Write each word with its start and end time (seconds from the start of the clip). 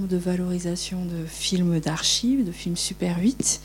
de 0.00 0.16
valorisation 0.16 1.04
de 1.04 1.26
films 1.26 1.78
d'archives, 1.80 2.44
de 2.44 2.52
films 2.52 2.76
Super 2.76 3.18
8. 3.18 3.60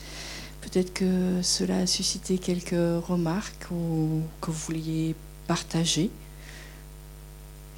Peut-être 0.60 0.92
que 0.92 1.40
cela 1.42 1.78
a 1.78 1.86
suscité 1.86 2.38
quelques 2.38 3.04
remarques 3.06 3.68
ou 3.70 4.20
que 4.40 4.50
vous 4.50 4.58
vouliez 4.66 5.14
partager. 5.46 6.10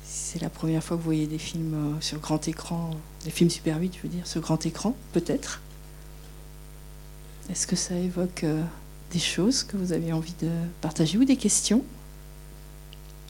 C'est 0.04 0.42
la 0.42 0.50
première 0.50 0.82
fois 0.82 0.96
que 0.96 1.02
vous 1.02 1.06
voyez 1.06 1.26
des 1.26 1.38
films 1.38 1.74
euh, 1.74 2.00
sur 2.00 2.18
grand 2.18 2.48
écran, 2.48 2.90
des 3.24 3.30
films 3.30 3.50
Super 3.50 3.78
8, 3.78 3.94
je 3.96 4.02
veux 4.02 4.08
dire, 4.08 4.26
sur 4.26 4.40
grand 4.40 4.64
écran, 4.66 4.96
peut-être. 5.12 5.60
Est-ce 7.50 7.66
que 7.66 7.76
ça 7.76 7.94
évoque 7.94 8.44
euh, 8.44 8.62
des 9.12 9.18
choses 9.18 9.62
que 9.62 9.76
vous 9.76 9.92
avez 9.92 10.12
envie 10.12 10.34
de 10.40 10.50
partager 10.80 11.18
ou 11.18 11.24
des 11.24 11.36
questions? 11.36 11.84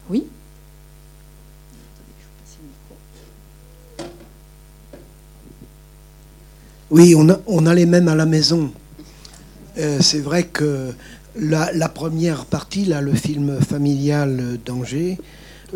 Oui? 0.09 0.25
Oui, 6.91 7.15
on 7.15 7.29
a, 7.67 7.75
les 7.75 7.87
mêmes 7.87 8.09
à 8.09 8.17
la 8.17 8.27
maison. 8.27 8.73
Euh, 9.79 9.99
c'est 10.01 10.19
vrai 10.19 10.43
que 10.43 10.91
la, 11.37 11.89
première 11.89 12.47
partie, 12.47 12.85
là, 12.85 13.01
le 13.01 13.15
film 13.15 13.61
familial 13.61 14.59
d'Angers, 14.67 15.17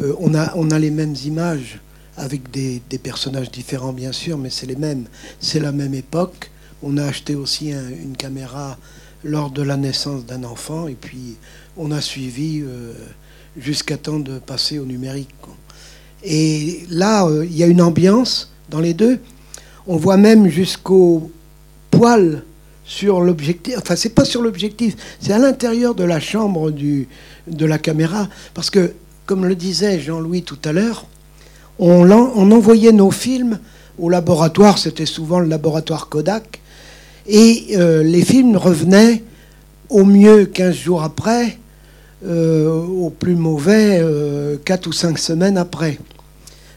euh, 0.00 0.12
on, 0.18 0.34
a, 0.34 0.52
on 0.56 0.72
a 0.72 0.78
les 0.80 0.90
mêmes 0.90 1.14
images 1.24 1.78
avec 2.16 2.50
des, 2.50 2.82
personnages 3.00 3.52
différents 3.52 3.92
bien 3.92 4.10
sûr, 4.10 4.36
mais 4.38 4.50
c'est 4.50 4.66
les 4.66 4.74
mêmes. 4.74 5.04
C'est 5.38 5.60
la 5.60 5.70
même 5.70 5.94
époque. 5.94 6.50
On 6.82 6.98
a 6.98 7.04
acheté 7.04 7.36
aussi 7.36 7.70
une 7.70 8.16
caméra 8.16 8.76
lors 9.22 9.50
de 9.50 9.62
la 9.62 9.76
naissance 9.76 10.26
d'un 10.26 10.42
enfant 10.42 10.88
et 10.88 10.96
puis 11.00 11.36
on 11.76 11.92
a 11.92 12.00
suivi 12.00 12.60
euh, 12.60 12.92
jusqu'à 13.56 13.98
temps 13.98 14.18
de 14.18 14.40
passer 14.40 14.80
au 14.80 14.84
numérique. 14.84 15.30
Et 16.24 16.86
là, 16.90 17.28
il 17.44 17.56
y 17.56 17.62
a 17.62 17.68
une 17.68 17.82
ambiance 17.82 18.50
dans 18.68 18.80
les 18.80 18.94
deux. 18.94 19.20
On 19.86 19.96
voit 19.96 20.16
même 20.16 20.48
jusqu'au 20.48 21.30
poil 21.90 22.42
sur 22.84 23.20
l'objectif. 23.20 23.76
Enfin, 23.78 23.96
c'est 23.96 24.14
pas 24.14 24.24
sur 24.24 24.42
l'objectif, 24.42 24.96
c'est 25.20 25.32
à 25.32 25.38
l'intérieur 25.38 25.94
de 25.94 26.04
la 26.04 26.20
chambre 26.20 26.70
du, 26.70 27.08
de 27.46 27.66
la 27.66 27.78
caméra. 27.78 28.28
Parce 28.54 28.70
que, 28.70 28.92
comme 29.26 29.46
le 29.46 29.54
disait 29.54 30.00
Jean-Louis 30.00 30.42
tout 30.42 30.58
à 30.64 30.72
l'heure, 30.72 31.06
on, 31.78 32.10
envoyait 32.10 32.92
nos 32.92 33.10
films 33.10 33.58
au 33.98 34.08
laboratoire, 34.08 34.78
c'était 34.78 35.06
souvent 35.06 35.40
le 35.40 35.48
laboratoire 35.48 36.08
Kodak, 36.08 36.60
et 37.26 37.68
euh, 37.76 38.02
les 38.02 38.22
films 38.22 38.56
revenaient 38.56 39.22
au 39.88 40.04
mieux 40.04 40.46
15 40.46 40.74
jours 40.74 41.02
après, 41.02 41.58
euh, 42.26 42.82
au 42.82 43.10
plus 43.10 43.34
mauvais 43.34 44.02
4 44.64 44.86
euh, 44.86 44.88
ou 44.88 44.92
5 44.92 45.18
semaines 45.18 45.58
après. 45.58 45.98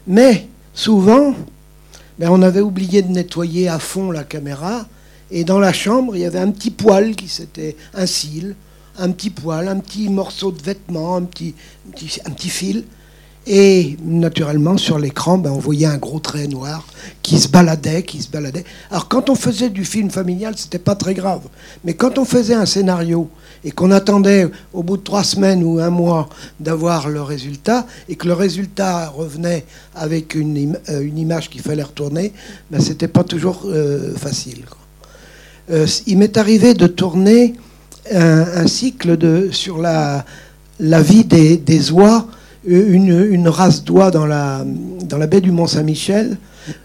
Mais 0.06 0.46
souvent, 0.74 1.34
ben, 2.18 2.30
on 2.30 2.42
avait 2.42 2.60
oublié 2.60 3.02
de 3.02 3.08
nettoyer 3.08 3.68
à 3.68 3.78
fond 3.78 4.10
la 4.10 4.24
caméra. 4.24 4.86
Et 5.30 5.44
dans 5.44 5.58
la 5.58 5.72
chambre, 5.72 6.16
il 6.16 6.22
y 6.22 6.24
avait 6.24 6.38
un 6.38 6.50
petit 6.50 6.70
poil 6.70 7.14
qui 7.14 7.28
s'était 7.28 7.76
un 7.94 8.06
cil, 8.06 8.56
un 8.98 9.10
petit 9.10 9.30
poil, 9.30 9.68
un 9.68 9.78
petit 9.78 10.08
morceau 10.08 10.50
de 10.50 10.60
vêtement, 10.62 11.16
un 11.16 11.22
petit, 11.22 11.54
un 12.24 12.30
petit, 12.30 12.48
fil. 12.48 12.84
Et 13.50 13.96
naturellement, 14.04 14.76
sur 14.76 14.98
l'écran, 14.98 15.38
ben, 15.38 15.50
on 15.50 15.58
voyait 15.58 15.86
un 15.86 15.96
gros 15.96 16.18
trait 16.18 16.46
noir 16.48 16.86
qui 17.22 17.38
se 17.38 17.48
baladait, 17.48 18.02
qui 18.02 18.20
se 18.20 18.28
baladait. 18.28 18.64
Alors, 18.90 19.08
quand 19.08 19.30
on 19.30 19.34
faisait 19.34 19.70
du 19.70 19.86
film 19.86 20.10
familial, 20.10 20.52
c'était 20.54 20.78
pas 20.78 20.94
très 20.94 21.14
grave. 21.14 21.40
Mais 21.82 21.94
quand 21.94 22.18
on 22.18 22.26
faisait 22.26 22.52
un 22.52 22.66
scénario 22.66 23.30
et 23.64 23.70
qu'on 23.70 23.90
attendait 23.90 24.50
au 24.74 24.82
bout 24.82 24.98
de 24.98 25.02
trois 25.02 25.24
semaines 25.24 25.64
ou 25.64 25.78
un 25.80 25.88
mois 25.88 26.28
d'avoir 26.60 27.08
le 27.08 27.22
résultat, 27.22 27.86
et 28.10 28.16
que 28.16 28.26
le 28.26 28.34
résultat 28.34 29.08
revenait 29.08 29.64
avec 29.94 30.34
une, 30.34 30.76
euh, 30.90 31.08
image 31.16 31.48
qu'il 31.48 31.62
fallait 31.62 31.82
retourner, 31.82 32.34
ben, 32.70 32.82
c'était 32.82 33.08
pas 33.08 33.24
toujours 33.24 33.62
euh, 33.64 34.14
facile. 34.14 34.66
Euh, 35.70 35.86
il 36.06 36.18
m'est 36.18 36.36
arrivé 36.36 36.74
de 36.74 36.86
tourner 36.86 37.54
un, 38.12 38.66
cycle 38.66 39.16
de, 39.16 39.48
sur 39.52 39.78
la, 39.78 40.26
la 40.80 41.00
vie 41.00 41.24
des, 41.24 41.56
des 41.56 41.90
oies, 41.92 42.26
une, 42.68 43.32
une 43.32 43.48
race 43.48 43.84
d'oies 43.84 44.10
dans 44.10 44.26
la, 44.26 44.64
dans 45.04 45.18
la 45.18 45.26
baie 45.26 45.40
du 45.40 45.50
Mont-Saint-Michel, 45.50 46.36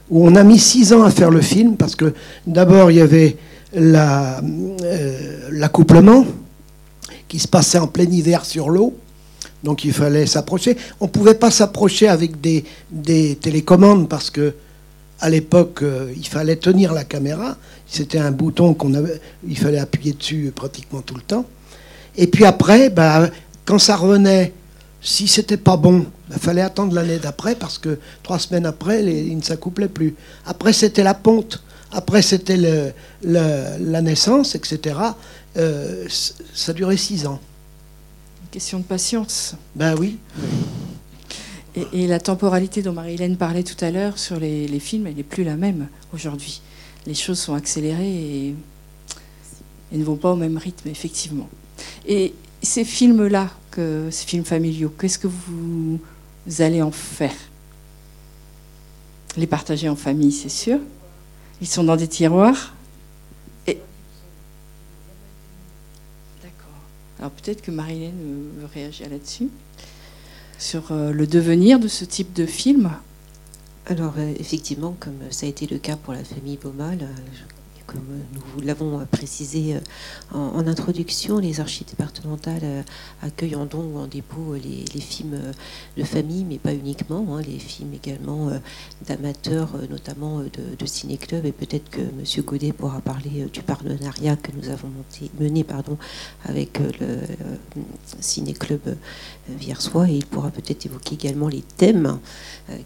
où 0.09 0.25
on 0.25 0.35
a 0.35 0.43
mis 0.43 0.59
six 0.59 0.93
ans 0.93 1.03
à 1.03 1.11
faire 1.11 1.29
le 1.29 1.41
film, 1.41 1.75
parce 1.75 1.95
que 1.95 2.13
d'abord 2.47 2.91
il 2.91 2.97
y 2.97 3.01
avait 3.01 3.37
l'accouplement, 5.51 6.25
qui 7.27 7.39
se 7.39 7.47
passait 7.47 7.79
en 7.79 7.87
plein 7.87 8.05
hiver 8.05 8.45
sur 8.45 8.69
l'eau. 8.69 8.93
Donc 9.63 9.85
il 9.85 9.93
fallait 9.93 10.27
s'approcher. 10.27 10.77
On 10.99 11.05
ne 11.05 11.09
pouvait 11.09 11.33
pas 11.33 11.49
s'approcher 11.49 12.07
avec 12.07 12.39
des, 12.41 12.63
des, 12.91 13.35
télécommandes 13.35 14.07
parce 14.07 14.29
que 14.29 14.53
à 15.19 15.29
l'époque, 15.29 15.79
euh, 15.81 16.11
il 16.15 16.27
fallait 16.27 16.57
tenir 16.57 16.93
la 16.93 17.05
caméra. 17.05 17.57
C'était 17.87 18.19
un 18.19 18.31
bouton 18.31 18.73
qu'on 18.73 18.93
avait, 18.93 19.21
il 19.47 19.57
fallait 19.57 19.79
appuyer 19.79 20.13
dessus 20.13 20.51
pratiquement 20.53 21.01
tout 21.01 21.15
le 21.15 21.21
temps. 21.21 21.45
Et 22.17 22.27
puis 22.27 22.45
après, 22.45 22.89
bah, 22.89 23.29
quand 23.65 23.79
ça 23.79 23.95
revenait, 23.95 24.51
si 25.03 25.27
c'était 25.27 25.57
pas 25.57 25.75
bon, 25.77 26.05
il 26.31 26.39
fallait 26.39 26.61
attendre 26.61 26.93
l'année 26.93 27.19
d'après 27.19 27.55
parce 27.55 27.77
que 27.77 27.99
trois 28.23 28.39
semaines 28.39 28.65
après, 28.65 29.01
les, 29.01 29.21
il 29.23 29.37
ne 29.37 29.43
s'accouplait 29.43 29.89
plus. 29.89 30.15
Après, 30.45 30.71
c'était 30.71 31.03
la 31.03 31.13
ponte. 31.13 31.61
Après, 31.91 32.21
c'était 32.21 32.57
le, 32.57 32.91
la 33.23 34.01
naissance, 34.01 34.55
etc. 34.55 34.95
Euh, 35.57 36.07
ça 36.53 36.73
durait 36.73 36.97
six 36.97 37.27
ans. 37.27 37.39
Une 38.43 38.49
question 38.49 38.79
de 38.79 38.83
patience. 38.83 39.55
Ben 39.75 39.95
oui. 39.99 40.17
Et, 41.75 42.07
la 42.07 42.19
temporalité 42.19 42.81
dont 42.81 42.93
Marie-Hélène 42.93 43.35
parlait 43.35 43.63
tout 43.63 43.83
à 43.83 43.91
l'heure 43.91 44.17
sur 44.17 44.39
les, 44.39 44.79
films, 44.79 45.07
elle 45.07 45.15
n'est 45.15 45.23
plus 45.23 45.43
la 45.43 45.55
même 45.55 45.87
aujourd'hui. 46.13 46.61
Les 47.07 47.15
choses 47.15 47.39
sont 47.39 47.55
accélérées 47.55 48.07
et, 48.07 48.55
ne 49.91 50.03
vont 50.03 50.15
pas 50.15 50.31
au 50.31 50.35
même 50.35 50.57
rythme, 50.57 50.89
effectivement. 50.89 51.49
Et 52.07 52.33
ces 52.61 52.85
films-là, 52.85 53.49
ces 53.75 54.25
films 54.25 54.45
familiaux, 54.45 54.93
qu'est-ce 54.99 55.19
que 55.19 55.27
vous 55.27 55.99
allez 56.59 56.81
en 56.81 56.91
faire? 56.91 57.35
Les 59.37 59.47
partager 59.47 59.89
en 59.89 59.95
famille, 59.95 60.31
c'est 60.31 60.49
sûr. 60.49 60.79
Ils 61.61 61.67
sont 61.67 61.83
dans 61.83 61.95
des 61.95 62.07
tiroirs 62.07 62.73
Alors 67.23 67.31
peut-être 67.31 67.61
que 67.61 67.71
Marilène 67.71 68.49
veut 68.59 68.67
réagir 68.73 69.09
là-dessus, 69.09 69.47
sur 70.59 70.91
euh, 70.91 71.13
le 71.13 71.25
devenir 71.25 71.79
de 71.79 71.87
ce 71.87 72.03
type 72.03 72.33
de 72.33 72.45
film. 72.45 72.91
Alors 73.85 74.15
euh, 74.17 74.33
effectivement, 74.37 74.93
comme 74.99 75.19
ça 75.29 75.45
a 75.45 75.49
été 75.49 75.65
le 75.65 75.77
cas 75.77 75.95
pour 75.95 76.11
la 76.11 76.25
famille 76.25 76.57
Baumal, 76.57 77.07
comme 77.85 78.05
nous 78.33 78.61
l'avons 78.61 79.05
précisé 79.05 79.75
euh, 79.75 79.79
en, 80.31 80.65
introduction, 80.67 81.39
les 81.39 81.59
archives 81.59 81.87
départementales 81.87 82.61
euh, 82.63 82.81
accueillent 83.21 83.55
en 83.55 83.65
don 83.65 83.83
ou 83.83 83.97
en 83.97 84.07
dépôt 84.07 84.55
les, 84.55 85.01
films 85.01 85.33
euh, 85.33 85.51
de 85.97 86.03
famille, 86.03 86.45
mais 86.45 86.57
pas 86.57 86.73
uniquement, 86.73 87.25
hein, 87.35 87.41
les 87.41 87.59
films 87.59 87.93
également 87.93 88.51
d'amateurs, 89.07 89.69
notamment 89.89 90.39
de, 90.39 90.85
ciné-club. 90.85 91.45
Et 91.45 91.51
peut-être 91.51 91.89
que 91.89 92.01
M. 92.01 92.23
Godet 92.45 92.73
pourra 92.73 93.01
parler 93.01 93.47
du 93.51 93.61
partenariat 93.61 94.35
que 94.35 94.51
nous 94.51 94.69
avons 94.69 94.89
mené 95.39 95.63
pardon, 95.63 95.97
avec 96.45 96.79
le 96.79 97.19
ciné-club 98.19 98.95
Viersois. 99.49 100.09
Et 100.09 100.15
il 100.15 100.25
pourra 100.25 100.51
peut-être 100.51 100.85
évoquer 100.85 101.15
également 101.15 101.47
les 101.47 101.61
thèmes 101.61 102.19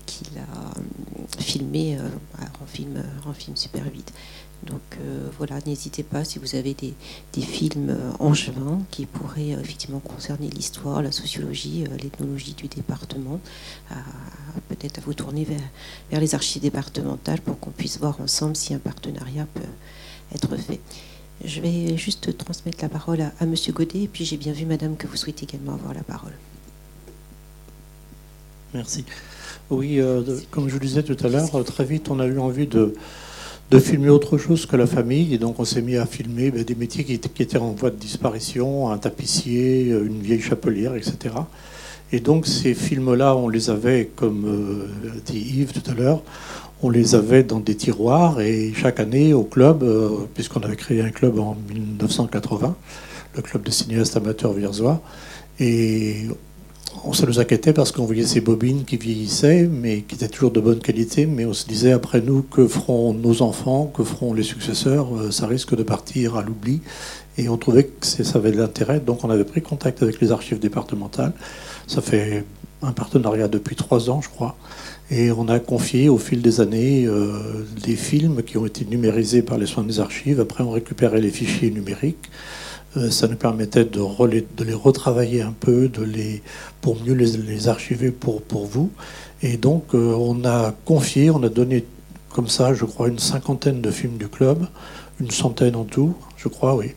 qu'il 0.05 0.27
a 0.37 1.41
filmés 1.41 1.97
en 2.61 2.65
film, 2.65 3.03
en 3.25 3.33
film 3.33 3.55
super 3.55 3.83
vite. 3.83 4.13
Donc 4.63 4.81
euh, 4.99 5.27
voilà, 5.37 5.59
n'hésitez 5.65 6.03
pas 6.03 6.23
si 6.23 6.39
vous 6.39 6.55
avez 6.55 6.73
des, 6.73 6.93
films 7.41 7.91
euh, 7.91 8.11
angevins 8.19 8.81
qui 8.89 9.05
pourraient 9.05 9.53
euh, 9.53 9.61
effectivement 9.61 9.99
concerner 9.99 10.49
l'histoire, 10.49 11.03
la 11.03 11.11
sociologie, 11.11 11.85
l'ethnologie 12.01 12.53
du 12.53 12.67
département, 12.67 13.39
peut-être 14.69 14.97
à 14.97 15.01
vous 15.01 15.13
tourner 15.13 15.43
vers, 15.43 15.61
vers, 16.09 16.19
les 16.19 16.33
archives 16.33 16.61
départementales 16.61 17.39
pour 17.41 17.59
qu'on 17.59 17.69
puisse 17.69 17.99
voir 17.99 18.19
ensemble 18.19 18.55
si 18.55 18.73
un 18.73 18.79
partenariat 18.79 19.45
peut 19.53 19.61
être 20.33 20.57
fait. 20.57 20.79
Je 21.45 21.61
vais 21.61 21.95
juste 21.95 22.35
transmettre 22.35 22.79
la 22.81 22.89
parole 22.89 23.21
à, 23.21 23.31
à 23.39 23.45
Monsieur 23.45 23.71
Godet, 23.71 24.03
et 24.03 24.07
puis 24.07 24.25
j'ai 24.25 24.37
bien 24.37 24.53
vu, 24.53 24.65
Madame, 24.65 24.97
que 24.97 25.05
vous 25.05 25.15
souhaitez 25.15 25.45
également 25.45 25.75
avoir 25.75 25.93
la 25.93 26.03
parole. 26.03 26.33
Merci. 28.73 29.05
Oui, 29.69 29.99
comme 30.49 30.67
je 30.67 30.73
le 30.73 30.79
disais 30.79 31.03
tout 31.03 31.17
à 31.23 31.29
l'heure, 31.29 31.63
très 31.63 31.85
vite, 31.85 32.09
on 32.09 32.19
a 32.19 32.25
eu 32.25 32.39
envie 32.39 32.67
de 32.67 32.95
de 33.69 33.79
filmer 33.79 34.09
autre 34.09 34.37
chose 34.37 34.65
que 34.65 34.75
la 34.75 34.87
famille. 34.87 35.33
Et 35.33 35.37
donc 35.37 35.59
on 35.59 35.65
s'est 35.65 35.81
mis 35.81 35.97
à 35.97 36.05
filmer 36.05 36.51
ben, 36.51 36.63
des 36.63 36.75
métiers 36.75 37.03
qui, 37.03 37.13
étaient 37.13 37.57
en 37.57 37.71
voie 37.71 37.89
de 37.89 37.95
disparition, 37.95 38.89
un 38.91 38.97
tapissier, 38.97 39.91
euh, 39.91 40.05
une 40.05 40.21
vieille 40.21 40.41
chapelière, 40.41 40.95
etc. 40.95 41.35
Et 42.11 42.19
donc 42.19 42.47
ces 42.47 42.73
films-là, 42.73 43.35
on 43.35 43.49
les 43.49 43.69
avait, 43.69 44.09
comme 44.15 44.45
euh, 44.45 45.11
dit 45.25 45.39
Yves 45.39 45.73
tout 45.73 45.91
à 45.91 45.93
l'heure, 45.93 46.21
on 46.81 46.89
les 46.89 47.15
avait 47.15 47.43
dans 47.43 47.59
des 47.59 47.75
tiroirs 47.75 48.39
et 48.39 48.71
chaque 48.75 48.99
année 48.99 49.33
au 49.33 49.43
club, 49.43 49.83
euh, 49.83 50.09
puisqu'on 50.33 50.61
avait 50.61 50.75
créé 50.75 51.01
un 51.01 51.09
club 51.09 51.39
en 51.39 51.57
1980, 51.73 52.75
le 53.35 53.41
club 53.41 53.63
de 53.63 53.71
cinéastes 53.71 54.15
amateurs 54.15 54.53
vierzois, 54.53 55.01
et 55.59 56.27
on 57.03 57.13
se 57.13 57.25
nous 57.25 57.39
inquiétait 57.39 57.73
parce 57.73 57.91
qu'on 57.91 58.05
voyait 58.05 58.25
ces 58.25 58.41
bobines 58.41 58.83
qui 58.85 58.97
vieillissaient, 58.97 59.67
mais 59.67 60.01
qui 60.01 60.15
étaient 60.15 60.27
toujours 60.27 60.51
de 60.51 60.59
bonne 60.59 60.79
qualité. 60.79 61.25
Mais 61.25 61.45
on 61.45 61.53
se 61.53 61.67
disait 61.67 61.91
après 61.91 62.21
nous, 62.21 62.41
que 62.41 62.67
feront 62.67 63.13
nos 63.13 63.41
enfants, 63.41 63.91
que 63.93 64.03
feront 64.03 64.33
les 64.33 64.43
successeurs? 64.43 65.07
Euh, 65.15 65.31
Ça 65.31 65.47
risque 65.47 65.75
de 65.75 65.83
partir 65.83 66.35
à 66.35 66.43
l'oubli. 66.43 66.81
Et 67.37 67.49
on 67.49 67.57
trouvait 67.57 67.85
que 67.85 68.05
ça 68.05 68.39
avait 68.39 68.51
de 68.51 68.57
l'intérêt. 68.57 68.99
Donc 68.99 69.23
on 69.23 69.29
avait 69.29 69.43
pris 69.43 69.61
contact 69.61 70.01
avec 70.01 70.19
les 70.21 70.31
archives 70.31 70.59
départementales. 70.59 71.33
Ça 71.85 72.01
fait 72.01 72.43
un 72.81 72.91
partenariat 72.91 73.47
depuis 73.47 73.75
trois 73.75 74.09
ans, 74.09 74.21
je 74.21 74.29
crois. 74.29 74.55
Et 75.09 75.31
on 75.31 75.47
a 75.47 75.59
confié 75.59 76.09
au 76.09 76.17
fil 76.17 76.41
des 76.41 76.59
années 76.61 77.05
euh, 77.05 77.65
des 77.83 77.95
films 77.95 78.43
qui 78.43 78.57
ont 78.57 78.65
été 78.65 78.85
numérisés 78.85 79.41
par 79.41 79.57
les 79.57 79.65
soins 79.65 79.83
des 79.83 79.99
archives. 79.99 80.39
Après, 80.39 80.63
on 80.63 80.71
récupérait 80.71 81.21
les 81.21 81.29
fichiers 81.29 81.71
numériques. 81.71 82.29
Euh, 82.95 83.09
ça 83.11 83.27
nous 83.27 83.35
permettait 83.35 83.85
de, 83.85 84.63
les 84.63 84.73
retravailler 84.73 85.41
un 85.41 85.51
peu, 85.51 85.89
de 85.89 86.03
les, 86.03 86.41
pour 86.81 87.01
mieux 87.03 87.13
les, 87.13 87.67
archiver 87.67 88.11
pour, 88.11 88.41
pour 88.41 88.65
vous. 88.65 88.91
Et 89.41 89.57
donc, 89.57 89.93
euh, 89.93 90.13
on 90.13 90.45
a 90.45 90.73
confié, 90.85 91.29
on 91.29 91.43
a 91.43 91.49
donné 91.49 91.85
comme 92.29 92.47
ça, 92.47 92.73
je 92.73 92.85
crois, 92.85 93.07
une 93.07 93.19
cinquantaine 93.19 93.81
de 93.81 93.91
films 93.91 94.17
du 94.17 94.27
club, 94.27 94.67
une 95.19 95.31
centaine 95.31 95.75
en 95.75 95.85
tout, 95.85 96.15
je 96.37 96.47
crois, 96.47 96.75
oui, 96.75 96.91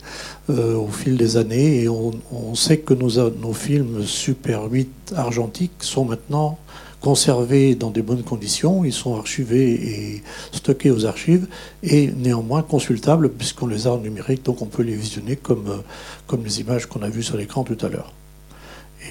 euh, 0.49 0.75
au 0.75 0.87
fil 0.87 1.17
des 1.17 1.37
années. 1.37 1.83
Et 1.83 1.89
on, 1.89 2.55
sait 2.55 2.77
que 2.77 2.93
nos, 2.93 3.29
nos 3.29 3.53
films 3.53 4.03
Super 4.05 4.65
8 4.65 5.13
argentiques 5.15 5.71
sont 5.79 6.05
maintenant 6.05 6.59
conservés 7.01 7.75
dans 7.75 7.89
des 7.89 8.01
bonnes 8.01 8.23
conditions, 8.23 8.85
ils 8.85 8.93
sont 8.93 9.15
archivés 9.15 9.71
et 9.73 10.23
stockés 10.51 10.91
aux 10.91 11.05
archives, 11.05 11.47
et 11.83 12.11
néanmoins 12.11 12.61
consultables 12.61 13.29
puisqu'on 13.29 13.67
les 13.67 13.87
a 13.87 13.91
en 13.91 13.97
numérique, 13.97 14.43
donc 14.43 14.61
on 14.61 14.67
peut 14.67 14.83
les 14.83 14.95
visionner 14.95 15.35
comme, 15.35 15.67
euh, 15.67 15.77
comme 16.27 16.43
les 16.43 16.61
images 16.61 16.85
qu'on 16.85 17.01
a 17.01 17.09
vues 17.09 17.23
sur 17.23 17.37
l'écran 17.37 17.63
tout 17.63 17.77
à 17.85 17.89
l'heure. 17.89 18.13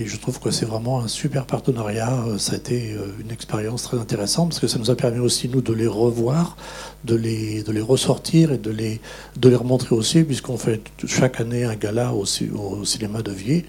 Et 0.00 0.06
je 0.06 0.17
trouve 0.17 0.41
que 0.41 0.50
c'est 0.50 0.64
vraiment 0.64 1.00
un 1.00 1.08
super 1.08 1.44
partenariat. 1.44 2.25
Euh, 2.26 2.38
ça 2.38 2.55
a 2.55 2.56
été 2.56 2.94
euh, 2.94 3.05
une 3.20 3.31
expérience 3.31 3.82
très 3.82 3.99
intéressante 3.99 4.49
parce 4.49 4.58
que 4.58 4.67
ça 4.67 4.79
nous 4.79 4.91
a 4.91 4.97
permis 4.97 5.19
aussi, 5.19 5.47
nous, 5.50 5.61
de 5.61 5.75
les 5.75 5.87
revoir, 5.87 6.56
de 7.05 7.14
les, 7.14 7.62
de 7.62 7.70
les 7.70 7.82
ressortir 7.82 8.50
et 8.50 8.56
de 8.56 8.70
les, 8.70 8.99
de 9.37 9.49
les 9.50 9.56
remontrer 9.56 9.94
aussi, 9.94 10.25
puisqu'on 10.25 10.56
fait 10.56 10.81
chaque 11.06 11.38
année 11.38 11.64
un 11.64 11.75
gala 11.75 12.14
au, 12.14 12.25
cinéma 12.25 13.20
de 13.20 13.31
Vier. 13.31 13.67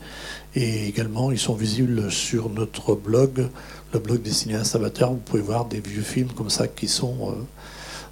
Et 0.55 0.87
également, 0.87 1.33
ils 1.33 1.39
sont 1.39 1.53
visibles 1.53 2.09
sur 2.09 2.49
notre 2.49 2.95
blog 2.95 3.49
le 3.93 3.99
blog 3.99 4.21
des 4.21 4.31
cinéastes 4.31 4.75
amateurs, 4.75 5.11
vous 5.11 5.17
pouvez 5.17 5.41
voir 5.41 5.65
des 5.65 5.81
vieux 5.81 6.01
films 6.01 6.29
comme 6.29 6.49
ça 6.49 6.65
qui 6.67 6.87
sont 6.87 7.17
euh, 7.23 7.33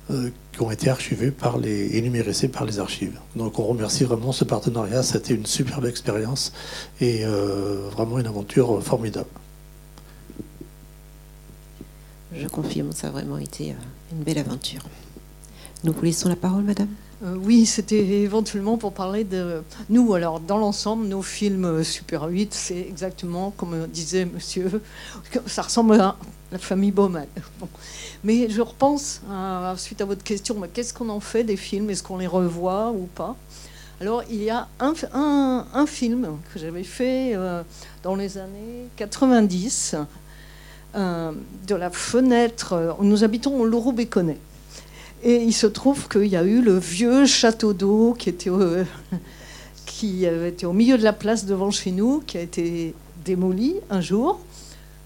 qui 0.10 0.62
ont 0.62 0.72
été 0.72 0.90
archivés 0.90 1.32
par 1.32 1.58
les 1.58 1.98
et 1.98 2.02
numérisés 2.02 2.48
par 2.48 2.66
les 2.66 2.80
archives. 2.80 3.20
Donc 3.36 3.60
on 3.60 3.64
remercie 3.64 4.04
vraiment 4.04 4.32
ce 4.32 4.44
partenariat. 4.44 5.04
C'était 5.04 5.34
une 5.34 5.46
superbe 5.46 5.86
expérience 5.86 6.52
et 7.00 7.26
euh, 7.26 7.88
vraiment 7.92 8.20
une 8.20 8.28
aventure 8.28 8.84
formidable. 8.84 9.30
Je 12.34 12.48
confirme, 12.48 12.92
ça 12.92 13.08
a 13.08 13.12
vraiment 13.12 13.38
été 13.38 13.76
une 14.12 14.24
belle 14.24 14.38
aventure. 14.38 14.82
Nous 15.84 15.94
vous 15.94 16.04
laissons 16.04 16.30
la 16.30 16.36
parole, 16.36 16.64
madame. 16.64 16.90
Euh, 17.24 17.36
oui, 17.36 17.66
c'était 17.66 18.06
éventuellement 18.06 18.78
pour 18.78 18.94
parler 18.94 19.24
de 19.24 19.62
nous. 19.90 20.14
Alors, 20.14 20.40
dans 20.40 20.58
l'ensemble, 20.58 21.08
nos 21.08 21.22
films 21.22 21.84
Super 21.84 22.24
8, 22.24 22.54
c'est 22.54 22.80
exactement 22.80 23.52
comme 23.52 23.88
disait 23.88 24.26
monsieur, 24.26 24.82
ça 25.48 25.64
ressemble 25.64 26.00
à 26.00 26.18
la 26.52 26.58
famille 26.58 26.92
Baumann. 26.92 27.28
Mais 28.24 28.50
je 28.50 28.62
repense, 28.62 29.22
suite 29.78 30.02
à 30.02 30.06
votre 30.06 30.24
question, 30.24 30.56
qu'est-ce 30.74 30.94
qu'on 30.94 31.10
en 31.10 31.20
fait 31.20 31.44
des 31.44 31.58
films? 31.58 31.90
Est-ce 31.90 32.04
qu'on 32.04 32.18
les 32.18 32.28
revoit 32.28 32.92
ou 32.92 33.08
pas? 33.16 33.36
Alors, 34.02 34.24
il 34.30 34.42
y 34.42 34.50
a 34.50 34.68
un, 34.80 35.86
film 35.86 36.38
que 36.54 36.60
j'avais 36.60 36.86
fait 36.86 37.36
euh, 37.36 37.64
dans 38.02 38.16
les 38.16 38.38
années 38.38 38.88
90, 38.96 39.96
euh, 40.96 41.32
de 41.68 41.76
la 41.76 41.90
fenêtre. 41.90 42.96
Nous 43.02 43.26
habitons 43.26 43.60
au 43.60 43.66
Laurou-Béconnet. 43.66 44.38
Et 45.22 45.36
il 45.36 45.54
se 45.54 45.68
trouve 45.68 46.08
qu'il 46.08 46.28
y 46.28 46.38
a 46.38 46.44
eu 46.44 46.62
le 46.62 46.78
vieux 46.78 47.26
château 47.26 47.74
d'eau 47.74 48.16
qui 48.18 48.30
était, 48.30 48.50
qui 49.86 50.24
était 50.24 50.66
au 50.66 50.72
milieu 50.72 50.98
de 50.98 51.04
la 51.04 51.12
place 51.12 51.46
devant 51.46 51.72
chez 51.72 51.92
nous, 51.92 52.24
qui 52.26 52.38
a 52.38 52.42
été 52.42 52.96
démoli 53.26 53.76
un 53.90 54.00
jour. 54.00 54.40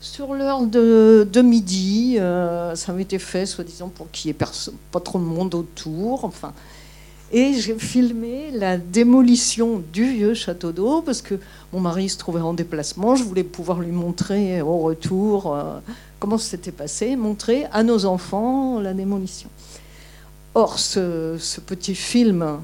Sur 0.03 0.33
l'heure 0.33 0.63
de, 0.63 1.41
midi, 1.41 2.17
euh, 2.19 2.75
ça 2.75 2.91
avait 2.91 3.03
été 3.03 3.17
fait, 3.19 3.45
soi-disant, 3.45 3.87
pour 3.87 4.11
qu'il 4.11 4.27
n'y 4.27 4.35
ait 4.35 4.45
pas 4.91 4.99
trop 4.99 5.17
de 5.17 5.23
monde 5.23 5.55
autour. 5.55 6.25
Enfin, 6.25 6.51
et 7.31 7.53
j'ai 7.53 7.79
filmé 7.79 8.51
la 8.51 8.77
démolition 8.77 9.81
du 9.93 10.03
vieux 10.03 10.33
château 10.33 10.73
d'eau 10.73 11.01
parce 11.01 11.21
que 11.21 11.35
mon 11.71 11.79
mari 11.79 12.09
se 12.09 12.17
trouvait 12.17 12.41
en 12.41 12.53
déplacement. 12.53 13.15
Je 13.15 13.23
voulais 13.23 13.45
pouvoir 13.45 13.79
lui 13.79 13.93
montrer 13.93 14.61
au 14.61 14.79
retour 14.79 15.55
euh, 15.55 15.79
comment 16.19 16.37
s'était 16.37 16.73
passé, 16.73 17.15
montrer 17.15 17.65
à 17.71 17.81
nos 17.81 18.03
enfants 18.03 18.81
la 18.81 18.93
démolition. 18.93 19.47
Or, 20.53 20.79
ce, 20.79 21.37
petit 21.65 21.95
film, 21.95 22.59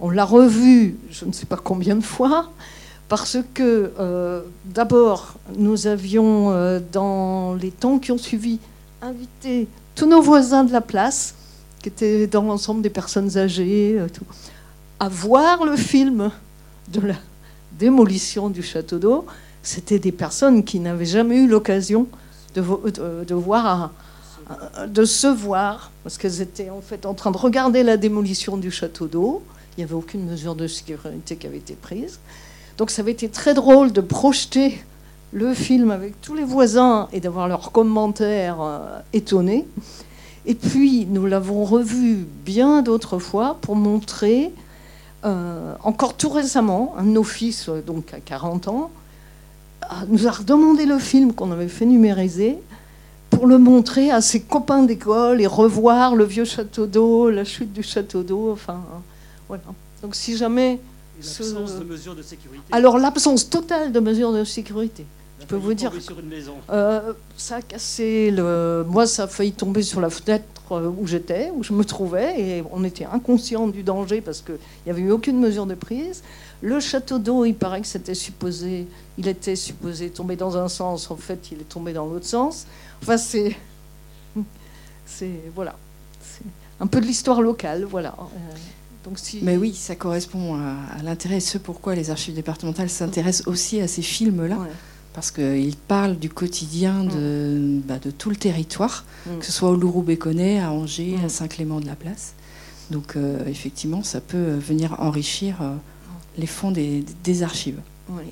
on 0.00 0.10
l'a 0.10 0.24
revu 0.24 0.98
je 1.08 1.24
ne 1.24 1.30
sais 1.30 1.46
pas 1.46 1.56
combien 1.56 1.94
de 1.94 2.02
fois, 2.02 2.50
parce 3.12 3.36
que 3.52 3.92
euh, 4.00 4.40
d'abord, 4.64 5.34
nous 5.58 5.86
avions, 5.86 6.50
euh, 6.50 6.80
dans 6.92 7.52
les 7.52 7.70
temps 7.70 7.98
qui 7.98 8.10
ont 8.10 8.16
suivi, 8.16 8.58
invité 9.02 9.68
tous 9.94 10.06
nos 10.06 10.22
voisins 10.22 10.64
de 10.64 10.72
la 10.72 10.80
place, 10.80 11.34
qui 11.82 11.90
étaient 11.90 12.26
dans 12.26 12.40
l'ensemble 12.40 12.80
des 12.80 12.88
personnes 12.88 13.36
âgées, 13.36 13.98
euh, 13.98 14.06
à 14.98 15.10
voir 15.10 15.66
le 15.66 15.76
film 15.76 16.30
de 16.88 17.00
la 17.08 17.16
démolition 17.72 18.48
du 18.48 18.62
château 18.62 18.98
d'eau. 18.98 19.26
C'était 19.62 19.98
des 19.98 20.10
personnes 20.10 20.64
qui 20.64 20.80
n'avaient 20.80 21.04
jamais 21.04 21.36
eu 21.36 21.46
l'occasion 21.46 22.06
de, 22.54 22.62
voir 23.34 23.90
de 24.88 25.04
se 25.04 25.26
voir, 25.26 25.90
parce 26.02 26.16
qu'elles 26.16 26.40
étaient 26.40 26.70
en 26.70 26.80
fait 26.80 27.04
en 27.04 27.12
train 27.12 27.30
de 27.30 27.36
regarder 27.36 27.82
la 27.82 27.98
démolition 27.98 28.56
du 28.56 28.70
château 28.70 29.06
d'eau. 29.06 29.42
Il 29.76 29.80
n'y 29.80 29.84
avait 29.84 29.92
aucune 29.92 30.24
mesure 30.24 30.54
de 30.54 30.66
sécurité 30.66 31.36
qui 31.36 31.46
avait 31.46 31.58
été 31.58 31.74
prise. 31.74 32.18
Donc 32.78 32.90
ça 32.90 33.02
avait 33.02 33.12
été 33.12 33.28
très 33.28 33.54
drôle 33.54 33.92
de 33.92 34.00
projeter 34.00 34.82
le 35.32 35.54
film 35.54 35.90
avec 35.90 36.20
tous 36.20 36.34
les 36.34 36.44
voisins 36.44 37.08
et 37.12 37.20
d'avoir 37.20 37.48
leurs 37.48 37.72
commentaires 37.72 38.60
euh, 38.60 38.98
étonnés. 39.12 39.66
Et 40.44 40.54
puis 40.54 41.06
nous 41.06 41.26
l'avons 41.26 41.64
revu 41.64 42.26
bien 42.44 42.82
d'autres 42.82 43.18
fois 43.18 43.58
pour 43.60 43.76
montrer, 43.76 44.52
euh, 45.24 45.74
encore 45.82 46.16
tout 46.16 46.30
récemment, 46.30 46.94
un 46.98 47.04
nos 47.04 47.24
fils, 47.24 47.68
donc 47.86 48.12
à 48.12 48.20
40 48.20 48.68
ans, 48.68 48.90
nous 50.08 50.26
a 50.26 50.30
redemandé 50.30 50.86
le 50.86 50.98
film 50.98 51.32
qu'on 51.32 51.52
avait 51.52 51.68
fait 51.68 51.86
numériser 51.86 52.58
pour 53.30 53.46
le 53.46 53.58
montrer 53.58 54.10
à 54.10 54.20
ses 54.20 54.40
copains 54.40 54.82
d'école 54.82 55.40
et 55.40 55.46
revoir 55.46 56.14
le 56.14 56.24
vieux 56.24 56.44
château 56.44 56.86
d'eau, 56.86 57.30
la 57.30 57.44
chute 57.44 57.72
du 57.72 57.82
château 57.82 58.22
d'eau. 58.22 58.50
Enfin, 58.52 58.80
voilà. 59.48 59.64
Donc 60.02 60.14
si 60.14 60.36
jamais. 60.36 60.78
L'absence 61.22 61.78
de 61.78 61.84
mesures 61.84 62.14
de 62.14 62.22
sécurité. 62.22 62.64
Alors 62.72 62.98
l'absence 62.98 63.48
totale 63.48 63.92
de 63.92 64.00
mesures 64.00 64.32
de 64.32 64.44
sécurité. 64.44 65.06
Je 65.42 65.46
peux 65.46 65.56
vous 65.56 65.74
dire. 65.74 65.92
Sur 66.00 66.20
une 66.20 66.28
maison. 66.28 66.54
Euh, 66.70 67.12
ça 67.36 67.56
a 67.56 67.62
cassé 67.62 68.30
le. 68.30 68.84
Moi, 68.88 69.06
ça 69.06 69.24
a 69.24 69.26
failli 69.26 69.52
tomber 69.52 69.82
sur 69.82 70.00
la 70.00 70.08
fenêtre 70.08 70.44
euh, 70.70 70.88
où 70.88 71.06
j'étais, 71.06 71.50
où 71.54 71.64
je 71.64 71.72
me 71.72 71.84
trouvais, 71.84 72.40
et 72.40 72.64
on 72.70 72.84
était 72.84 73.06
inconscient 73.06 73.66
du 73.66 73.82
danger 73.82 74.20
parce 74.20 74.40
qu'il 74.40 74.58
n'y 74.86 74.92
avait 74.92 75.02
eu 75.02 75.10
aucune 75.10 75.40
mesure 75.40 75.66
de 75.66 75.74
prise. 75.74 76.22
Le 76.60 76.78
château 76.78 77.18
d'eau, 77.18 77.44
il 77.44 77.54
paraît 77.54 77.80
que 77.80 77.88
c'était 77.88 78.14
supposé, 78.14 78.86
il 79.18 79.26
était 79.26 79.56
supposé 79.56 80.10
tomber 80.10 80.36
dans 80.36 80.56
un 80.56 80.68
sens. 80.68 81.10
En 81.10 81.16
fait, 81.16 81.50
il 81.50 81.60
est 81.60 81.68
tombé 81.68 81.92
dans 81.92 82.06
l'autre 82.06 82.26
sens. 82.26 82.66
Enfin, 83.02 83.16
c'est. 83.16 83.56
C'est. 85.04 85.40
Voilà. 85.54 85.76
C'est 86.22 86.44
un 86.80 86.86
peu 86.86 87.00
de 87.00 87.06
l'histoire 87.06 87.42
locale, 87.42 87.84
voilà. 87.84 88.14
Euh, 88.18 88.54
donc, 89.04 89.18
si... 89.18 89.40
Mais 89.42 89.56
oui, 89.56 89.74
ça 89.74 89.96
correspond 89.96 90.56
à, 90.56 91.02
l'intérêt, 91.02 91.40
ce 91.40 91.58
pourquoi 91.58 91.94
les 91.94 92.10
archives 92.10 92.34
départementales 92.34 92.88
s'intéressent 92.88 93.46
aussi 93.48 93.80
à 93.80 93.88
ces 93.88 94.02
films-là. 94.02 94.58
Parce 95.12 95.30
qu'ils 95.30 95.76
parlent 95.76 96.16
du 96.16 96.30
quotidien 96.30 97.04
de, 97.04 97.58
mm. 97.58 97.80
bah, 97.80 97.98
de 97.98 98.10
tout 98.10 98.30
le 98.30 98.36
territoire, 98.36 99.04
mm. 99.26 99.38
que 99.40 99.44
ce 99.44 99.52
soit 99.52 99.68
au 99.68 99.76
Lourou-Béconnet, 99.76 100.58
à 100.58 100.72
Angers, 100.72 101.18
à 101.22 101.26
mm. 101.26 101.28
Saint-Clément-de-la-Place. 101.28 102.32
Donc, 102.90 103.16
euh, 103.16 103.44
effectivement, 103.46 104.02
ça 104.02 104.22
peut 104.22 104.54
venir 104.54 104.96
enrichir 105.00 105.60
euh, 105.60 105.74
les 106.38 106.46
fonds 106.46 106.70
des, 106.70 107.04
des 107.24 107.42
archives. 107.42 107.80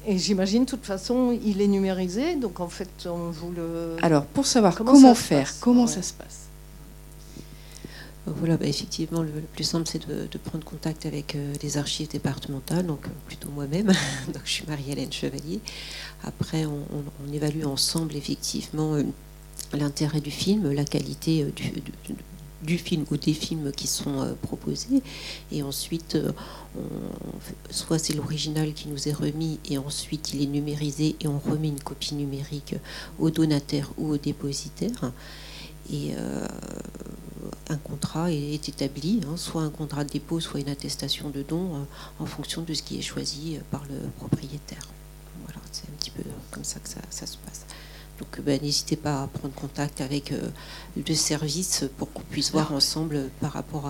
Et 0.07 0.19
j'imagine, 0.19 0.65
de 0.65 0.71
toute 0.71 0.85
façon, 0.85 1.39
il 1.45 1.61
est 1.63 1.69
numérisé, 1.69 2.37
donc 2.37 2.61
en 2.61 2.69
fait, 2.69 2.91
on 3.07 3.31
vous 3.31 3.51
le. 3.53 3.97
Alors, 4.03 4.25
pour 4.25 4.47
savoir 4.47 4.75
comment, 4.75 5.15
faire, 5.15 5.53
comment 5.61 5.87
ça 5.87 6.03
se 6.03 6.13
passe 6.13 6.50
voilà, 8.27 8.57
bah, 8.57 8.67
effectivement, 8.67 9.23
le, 9.23 9.31
plus 9.31 9.65
simple, 9.65 9.89
c'est 9.89 10.07
de, 10.07 10.39
prendre 10.39 10.65
contact 10.65 11.07
avec 11.07 11.35
euh, 11.35 11.55
les 11.63 11.79
archives 11.79 12.09
départementales, 12.09 12.87
donc 12.87 13.07
euh, 13.07 13.11
plutôt 13.27 13.49
moi-même. 13.51 13.87
donc, 14.27 14.43
je 14.45 14.51
suis 14.51 14.65
Marie-Hélène 14.67 15.13
Chevalier. 15.13 15.61
Après, 16.23 16.67
on, 16.67 17.33
évalue 17.33 17.65
ensemble, 17.65 18.15
effectivement, 18.17 18.95
euh, 18.95 19.05
l'intérêt 19.73 20.21
du 20.21 20.31
film, 20.31 20.71
la 20.73 20.85
qualité 20.85 21.47
du, 22.63 22.77
film 22.77 23.07
ou 23.11 23.17
des 23.17 23.33
films 23.33 23.73
qui 23.73 23.87
sont 23.87 24.37
proposés. 24.43 25.03
Et 25.51 25.63
ensuite, 25.63 26.19
soit 27.71 27.99
c'est 27.99 28.15
l'original 28.15 28.75
qui 28.75 28.89
nous 28.89 29.09
est 29.09 29.13
remis 29.13 29.59
et 29.71 29.79
ensuite 29.79 30.35
il 30.35 30.43
est 30.43 30.47
numérisé 30.47 31.15
et 31.21 31.29
on 31.29 31.39
remet 31.39 31.69
une 31.69 31.81
copie 31.81 32.15
numérique 32.15 32.75
au 33.19 33.31
donataire 33.31 33.91
ou 33.97 34.11
au 34.11 34.17
dépositaire. 34.17 35.13
Et 35.93 36.15
un 37.69 37.77
contrat 37.77 38.31
est, 38.31 38.69
établi, 38.69 39.21
hein, 39.27 39.37
soit 39.37 39.63
un 39.63 39.71
contrat 39.71 40.05
de 40.05 40.11
dépôt, 40.11 40.41
soit 40.41 40.61
une 40.61 40.69
attestation 40.69 41.31
de 41.31 41.43
don, 41.43 41.87
en 42.19 42.27
fonction 42.27 42.63
de 42.63 42.73
ce 42.75 42.83
qui 42.83 42.99
est 42.99 43.03
choisi 43.03 43.59
par 43.71 43.85
le 43.85 44.09
propriétaire. 44.19 44.87
Voilà, 45.45 45.61
c'est 45.73 45.89
un 45.89 45.97
petit 45.99 46.11
peu 46.11 46.23
comme 46.51 46.65
ça 46.65 46.79
que 46.81 46.89
ça 46.89 47.27
se 47.27 47.37
passe. 47.39 47.67
Donc 48.21 48.39
ben, 48.45 48.61
n'hésitez 48.61 48.97
pas 48.97 49.23
à 49.23 49.27
prendre 49.29 49.55
contact 49.55 50.03
avec 50.03 50.31
euh, 50.33 50.51
le 50.95 51.15
service 51.15 51.85
pour 51.97 52.13
qu'on 52.13 52.23
puisse 52.23 52.53
voir 52.53 52.73
ensemble 52.75 53.31
par 53.41 53.53
rapport 53.53 53.87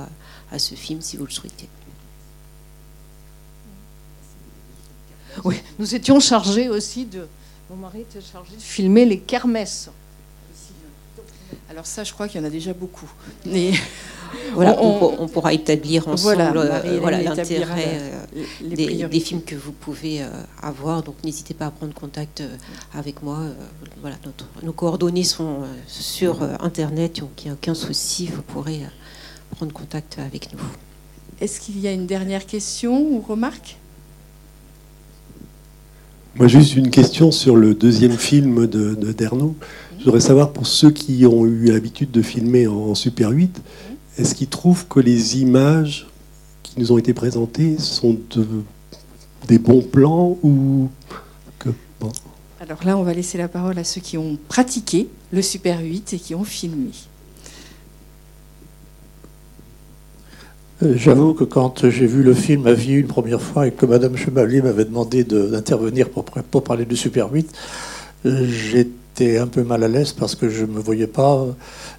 à, 0.52 0.58
ce 0.58 0.76
film 0.76 1.00
si 1.00 1.16
vous 1.16 1.26
le 1.26 1.32
souhaitez. 1.32 1.68
Oui, 5.44 5.56
nous 5.78 5.94
étions 5.94 6.20
chargés 6.20 6.68
aussi 6.68 7.06
de. 7.06 7.26
Mon 7.68 7.76
mari 7.76 8.00
était 8.02 8.20
chargé 8.20 8.54
de 8.54 8.60
filmer 8.60 9.04
les 9.04 9.18
kermesses. 9.18 9.90
Alors 11.70 11.86
ça, 11.86 12.02
je 12.02 12.12
crois 12.12 12.26
qu'il 12.26 12.40
y 12.40 12.44
en 12.44 12.46
a 12.46 12.50
déjà 12.50 12.72
beaucoup. 12.72 13.10
Voilà, 14.54 14.80
on, 14.80 15.26
pourra 15.26 15.52
établir 15.52 16.06
ensemble 16.06 16.52
voilà, 17.00 17.20
l'intérêt 17.20 18.00
euh, 18.32 19.08
des, 19.08 19.20
films 19.20 19.42
que 19.42 19.56
vous 19.56 19.72
pouvez 19.72 20.22
euh, 20.22 20.28
avoir. 20.62 21.02
Donc 21.02 21.16
n'hésitez 21.24 21.52
pas 21.52 21.66
à 21.66 21.70
prendre 21.72 21.92
contact 21.92 22.40
euh, 22.40 22.48
avec 22.94 23.24
moi. 23.24 23.40
voilà, 24.00 24.16
nos 24.62 24.72
coordonnées 24.72 25.24
sont 25.24 25.64
sur 25.88 26.44
Internet, 26.60 27.18
donc 27.18 27.30
il 27.38 27.46
n'y 27.46 27.50
a 27.50 27.54
aucun 27.54 27.74
souci, 27.74 28.26
vous 28.26 28.42
pourrez 28.42 28.82
prendre 29.56 29.72
contact 29.72 30.18
avec 30.20 30.52
nous. 30.52 30.60
Est-ce 31.40 31.58
qu'il 31.58 31.80
y 31.80 31.88
a 31.88 31.92
une 31.92 32.06
dernière 32.06 32.46
question 32.46 33.00
ou 33.00 33.20
remarque? 33.20 33.78
Moi, 36.36 36.46
juste 36.46 36.76
une 36.76 36.90
question 36.90 37.32
sur 37.32 37.56
le 37.56 37.74
deuxième 37.74 38.16
film 38.16 38.68
de, 38.68 38.94
de 38.94 39.12
Derno. 39.12 39.56
Je 40.00 40.06
voudrais 40.06 40.20
savoir, 40.20 40.54
pour 40.54 40.66
ceux 40.66 40.90
qui 40.90 41.26
ont 41.26 41.44
eu 41.44 41.66
l'habitude 41.66 42.10
de 42.10 42.22
filmer 42.22 42.66
en 42.66 42.94
Super 42.94 43.28
8, 43.28 43.60
est-ce 44.16 44.34
qu'ils 44.34 44.48
trouvent 44.48 44.86
que 44.86 44.98
les 44.98 45.42
images 45.42 46.06
qui 46.62 46.80
nous 46.80 46.90
ont 46.90 46.96
été 46.96 47.12
présentées 47.12 47.76
sont 47.76 48.16
des 49.46 49.58
bons 49.58 49.82
plans 49.82 50.38
ou 50.42 50.88
que 51.58 51.68
Alors 52.60 52.82
là, 52.86 52.96
on 52.96 53.02
va 53.02 53.12
laisser 53.12 53.36
la 53.36 53.48
parole 53.48 53.78
à 53.78 53.84
ceux 53.84 54.00
qui 54.00 54.16
ont 54.16 54.38
pratiqué 54.48 55.06
le 55.32 55.42
Super 55.42 55.80
8 55.80 56.14
et 56.14 56.18
qui 56.18 56.34
ont 56.34 56.44
filmé. 56.44 56.92
Euh, 60.82 60.94
j'avoue 60.96 61.34
que 61.34 61.44
quand 61.44 61.90
j'ai 61.90 62.06
vu 62.06 62.22
le 62.22 62.32
film 62.32 62.66
à 62.66 62.72
vie 62.72 62.94
une 62.94 63.06
première 63.06 63.42
fois 63.42 63.66
et 63.66 63.70
que 63.70 63.84
Madame 63.84 64.16
Chevalier 64.16 64.62
m'avait 64.62 64.86
demandé 64.86 65.24
d'intervenir 65.24 66.08
pour, 66.08 66.24
pour 66.24 66.64
parler 66.64 66.86
du 66.86 66.96
Super 66.96 67.30
8, 67.30 67.52
euh, 68.24 68.46
un 69.20 69.46
peu 69.46 69.62
mal 69.62 69.84
à 69.84 69.88
l'aise 69.88 70.12
parce 70.12 70.34
que 70.34 70.48
je 70.48 70.64
me 70.64 70.80
voyais 70.80 71.06
pas. 71.06 71.46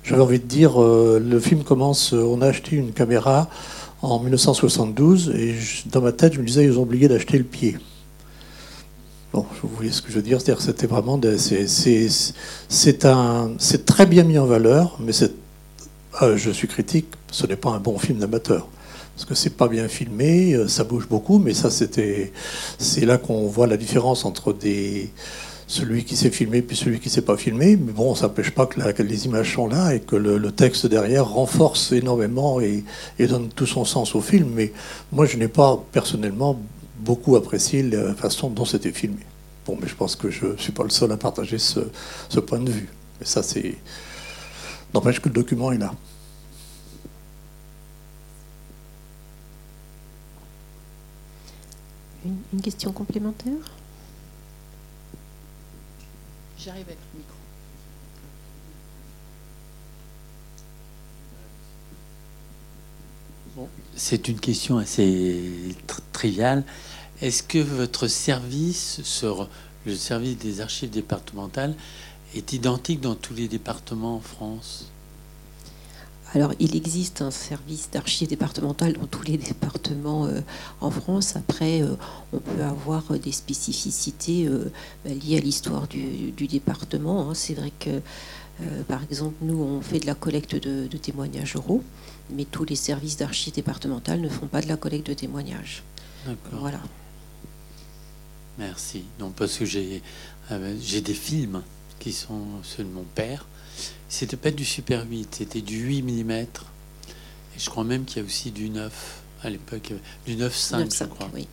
J'avais 0.04 0.22
envie 0.22 0.40
de 0.40 0.46
dire, 0.46 0.82
euh, 0.82 1.20
le 1.24 1.40
film 1.40 1.64
commence, 1.64 2.14
on 2.14 2.42
a 2.42 2.48
acheté 2.48 2.76
une 2.76 2.92
caméra 2.92 3.50
en 4.02 4.20
1972 4.20 5.32
et 5.36 5.56
dans 5.92 6.02
ma 6.02 6.12
tête, 6.12 6.34
je 6.34 6.40
me 6.40 6.46
disais, 6.46 6.66
ils 6.66 6.78
ont 6.80 6.84
oublié 6.84 7.08
d'acheter 7.08 7.38
le 7.38 7.44
pied. 7.44 7.78
Bon, 9.34 9.46
vous 9.62 9.70
voyez 9.76 9.92
ce 9.92 10.02
que 10.02 10.10
je 10.10 10.16
veux 10.16 10.22
dire, 10.22 10.42
c'est-à-dire 10.42 10.62
c'était 10.62 10.88
vraiment, 10.88 11.20
c'est 13.58 13.86
très 13.86 14.06
bien 14.06 14.24
mis 14.24 14.38
en 14.38 14.46
valeur, 14.46 14.98
mais 15.00 15.14
ah, 16.20 16.36
je 16.36 16.52
suis 16.52 16.68
critique, 16.68 17.08
ce 17.32 17.48
n'est 17.48 17.56
pas 17.56 17.70
un 17.70 17.80
bon 17.80 17.98
film 17.98 18.18
d'amateur 18.18 18.68
parce 19.16 19.26
que 19.26 19.36
c'est 19.36 19.56
pas 19.56 19.68
bien 19.68 19.88
filmé, 19.88 20.54
euh, 20.54 20.68
ça 20.68 20.84
bouge 20.84 21.08
beaucoup, 21.08 21.38
mais 21.38 21.54
ça 21.54 21.70
c'était, 21.70 22.32
c'est 22.80 23.06
là 23.06 23.18
qu'on 23.18 23.46
voit 23.48 23.68
la 23.68 23.78
différence 23.78 24.26
entre 24.26 24.52
des 24.54 25.12
celui 25.72 26.04
qui 26.04 26.18
s'est 26.18 26.32
filmé 26.32 26.62
puis 26.62 26.76
celui 26.76 27.00
qui 27.00 27.10
s'est 27.10 27.22
pas 27.22 27.38
filmé. 27.38 27.78
Mais 27.78 27.94
bon, 27.94 28.14
ça 28.14 28.28
n'empêche 28.28 28.52
pas 28.52 28.66
que, 28.66 29.02
les 29.02 29.26
images 29.26 29.56
sont 29.56 29.68
là 29.68 29.96
et 29.96 30.02
que 30.02 30.16
le, 30.18 30.52
texte 30.52 30.86
derrière 30.86 31.28
renforce 31.28 31.94
énormément 31.94 32.60
et, 32.60 32.84
donne 33.20 33.48
tout 33.50 33.66
son 33.66 33.86
sens 33.86 34.14
au 34.14 34.22
film. 34.22 34.50
Mais 34.54 34.74
moi, 35.12 35.26
je 35.26 35.38
n'ai 35.38 35.48
pas 35.48 35.82
personnellement 35.92 36.60
beaucoup 37.00 37.36
apprécié 37.38 37.84
la 37.84 38.14
façon 38.14 38.50
dont 38.50 38.66
c'était 38.66 38.92
filmé. 38.92 39.22
Bon, 39.66 39.78
mais 39.82 39.88
je 39.88 39.96
pense 39.96 40.16
que 40.16 40.30
je 40.30 40.48
ne 40.48 40.58
suis 40.58 40.74
pas 40.74 40.84
le 40.84 40.90
seul 40.90 41.12
à 41.12 41.18
partager 41.18 41.58
ce, 41.58 41.80
point 42.40 42.60
de 42.60 42.70
vue. 42.70 42.90
Mais 43.20 43.26
ça, 43.26 43.42
c'est. 43.42 43.76
N'empêche 44.94 45.22
que 45.22 45.30
le 45.30 45.36
document 45.36 45.72
est 45.72 45.78
là. 45.78 45.94
une 52.54 52.62
question 52.62 52.92
complémentaire? 52.92 53.81
J'arrive 56.64 56.86
avec 56.86 56.98
le 57.14 57.20
micro. 57.20 57.36
c'est 63.96 64.28
une 64.28 64.40
question 64.40 64.78
assez 64.78 65.76
triviale. 66.12 66.64
Est-ce 67.22 67.44
que 67.44 67.60
votre 67.60 68.08
service, 68.08 69.02
sur 69.04 69.48
le 69.86 69.96
service 69.96 70.38
des 70.38 70.62
archives 70.62 70.90
départementales, 70.90 71.76
est 72.36 72.54
identique 72.54 73.02
dans 73.02 73.16
tous 73.16 73.34
les 73.34 73.48
départements 73.48 74.16
en 74.16 74.22
France? 74.22 74.92
Alors, 76.34 76.54
il 76.60 76.78
existe 76.78 77.22
un 77.22 77.32
service 77.32 77.90
d'archives 77.92 78.30
départementales 78.30 78.94
dans 78.94 79.06
tous 79.06 79.24
les 79.24 79.38
départements 79.38 80.28
euh, 80.28 80.40
en 80.80 80.90
France. 80.90 81.36
Après, 81.36 81.82
euh, 81.82 81.96
on 82.32 82.38
peut 82.38 82.64
avoir 82.64 83.04
des 83.20 83.34
spécificités 83.34 84.48
euh, 84.48 84.72
bah, 85.04 85.12
liées 85.14 85.38
à 85.38 85.42
l'histoire 85.42 85.88
du, 85.88 86.32
département. 86.48 87.30
Hein. 87.30 87.34
C'est 87.34 87.54
vrai 87.54 87.72
que, 87.78 88.02
par 88.88 89.04
exemple, 89.04 89.36
nous, 89.42 89.62
on 89.62 89.82
fait 89.82 90.00
de 90.00 90.06
la 90.06 90.16
collecte 90.16 90.56
de, 90.56 90.88
témoignages 90.98 91.56
oraux, 91.56 91.84
mais 92.34 92.46
tous 92.46 92.64
les 92.64 92.76
services 92.76 93.18
d'archives 93.18 93.54
départementales 93.54 94.22
ne 94.22 94.30
font 94.30 94.48
pas 94.48 94.62
de 94.62 94.68
la 94.68 94.78
collecte 94.78 95.08
de 95.08 95.14
témoignages. 95.14 95.84
D'accord. 96.26 96.60
Voilà. 96.60 96.80
Merci. 98.58 99.04
Donc, 99.20 99.34
parce 99.34 99.58
que 99.58 99.66
j'ai 99.66 100.02
des 100.50 101.14
films 101.14 101.62
qui 102.00 102.14
sont 102.14 102.46
ceux 102.64 102.84
de 102.84 102.90
mon 102.90 103.04
père 103.16 103.46
c'était 104.10 104.38
pas 104.38 104.52
du 104.52 104.66
Super 104.66 105.06
8, 105.08 105.36
c'était 105.36 105.62
du 105.62 105.78
8 105.78 106.02
mm. 106.04 106.32
Et 106.32 106.48
je 107.58 107.70
crois 107.70 107.84
même 107.84 108.06
qu'il 108.06 108.18
y 108.18 108.20
a 108.22 108.26
aussi 108.26 108.52
du 108.52 108.70
9 108.70 109.22
à 109.44 109.50
l'époque, 109.50 109.94
du 110.26 110.36
9.5, 110.36 110.98
je 110.98 111.04
crois. 111.06 111.30
Oui, 111.34 111.48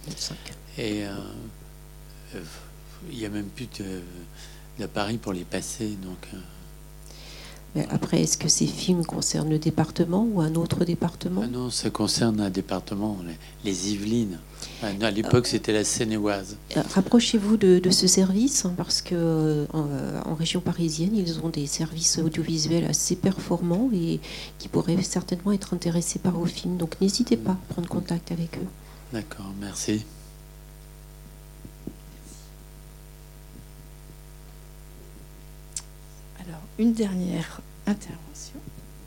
Et 0.76 1.06
euh, 1.06 1.14
euh, 2.34 2.42
il 3.10 3.18
n'y 3.18 3.26
a 3.26 3.30
même 3.30 3.48
plus 3.48 3.68
d'appareil 4.78 5.18
pour 5.18 5.32
les 5.32 5.44
passer. 5.44 5.88
Donc, 6.02 6.18
euh, 6.34 6.38
après, 7.90 8.22
est-ce 8.22 8.38
que 8.38 8.48
ces 8.48 8.66
films 8.66 9.04
concernent 9.04 9.50
le 9.50 9.58
département 9.58 10.26
ou 10.32 10.40
un 10.40 10.54
autre 10.54 10.84
département 10.84 11.42
ah 11.44 11.48
Non, 11.48 11.70
ça 11.70 11.90
concerne 11.90 12.40
un 12.40 12.50
département, 12.50 13.18
les, 13.64 13.92
Yvelines. 13.92 14.38
À 14.82 15.10
l'époque, 15.10 15.46
euh, 15.46 15.50
c'était 15.50 15.72
la 15.72 15.84
Seine-et-Oise. 15.84 16.56
Euh, 16.76 16.82
rapprochez-vous 16.94 17.56
de, 17.56 17.90
ce 17.90 18.06
service, 18.06 18.64
hein, 18.64 18.74
parce 18.76 19.02
que 19.02 19.14
euh, 19.14 19.66
en, 20.24 20.34
région 20.34 20.60
parisienne, 20.60 21.14
ils 21.14 21.40
ont 21.40 21.48
des 21.48 21.66
services 21.66 22.18
audiovisuels 22.18 22.84
assez 22.86 23.16
performants 23.16 23.90
et 23.92 24.20
qui 24.58 24.68
pourraient 24.68 25.02
certainement 25.02 25.52
être 25.52 25.74
intéressés 25.74 26.18
par 26.18 26.32
vos 26.32 26.46
films. 26.46 26.76
Donc 26.76 27.00
n'hésitez 27.00 27.36
pas 27.36 27.52
à 27.52 27.72
prendre 27.72 27.88
contact 27.88 28.32
avec 28.32 28.56
eux. 28.56 28.66
D'accord, 29.12 29.52
merci. 29.60 30.04
Alors, 36.44 36.60
une 36.78 36.92
dernière 36.92 37.60
intervention. 37.86 38.60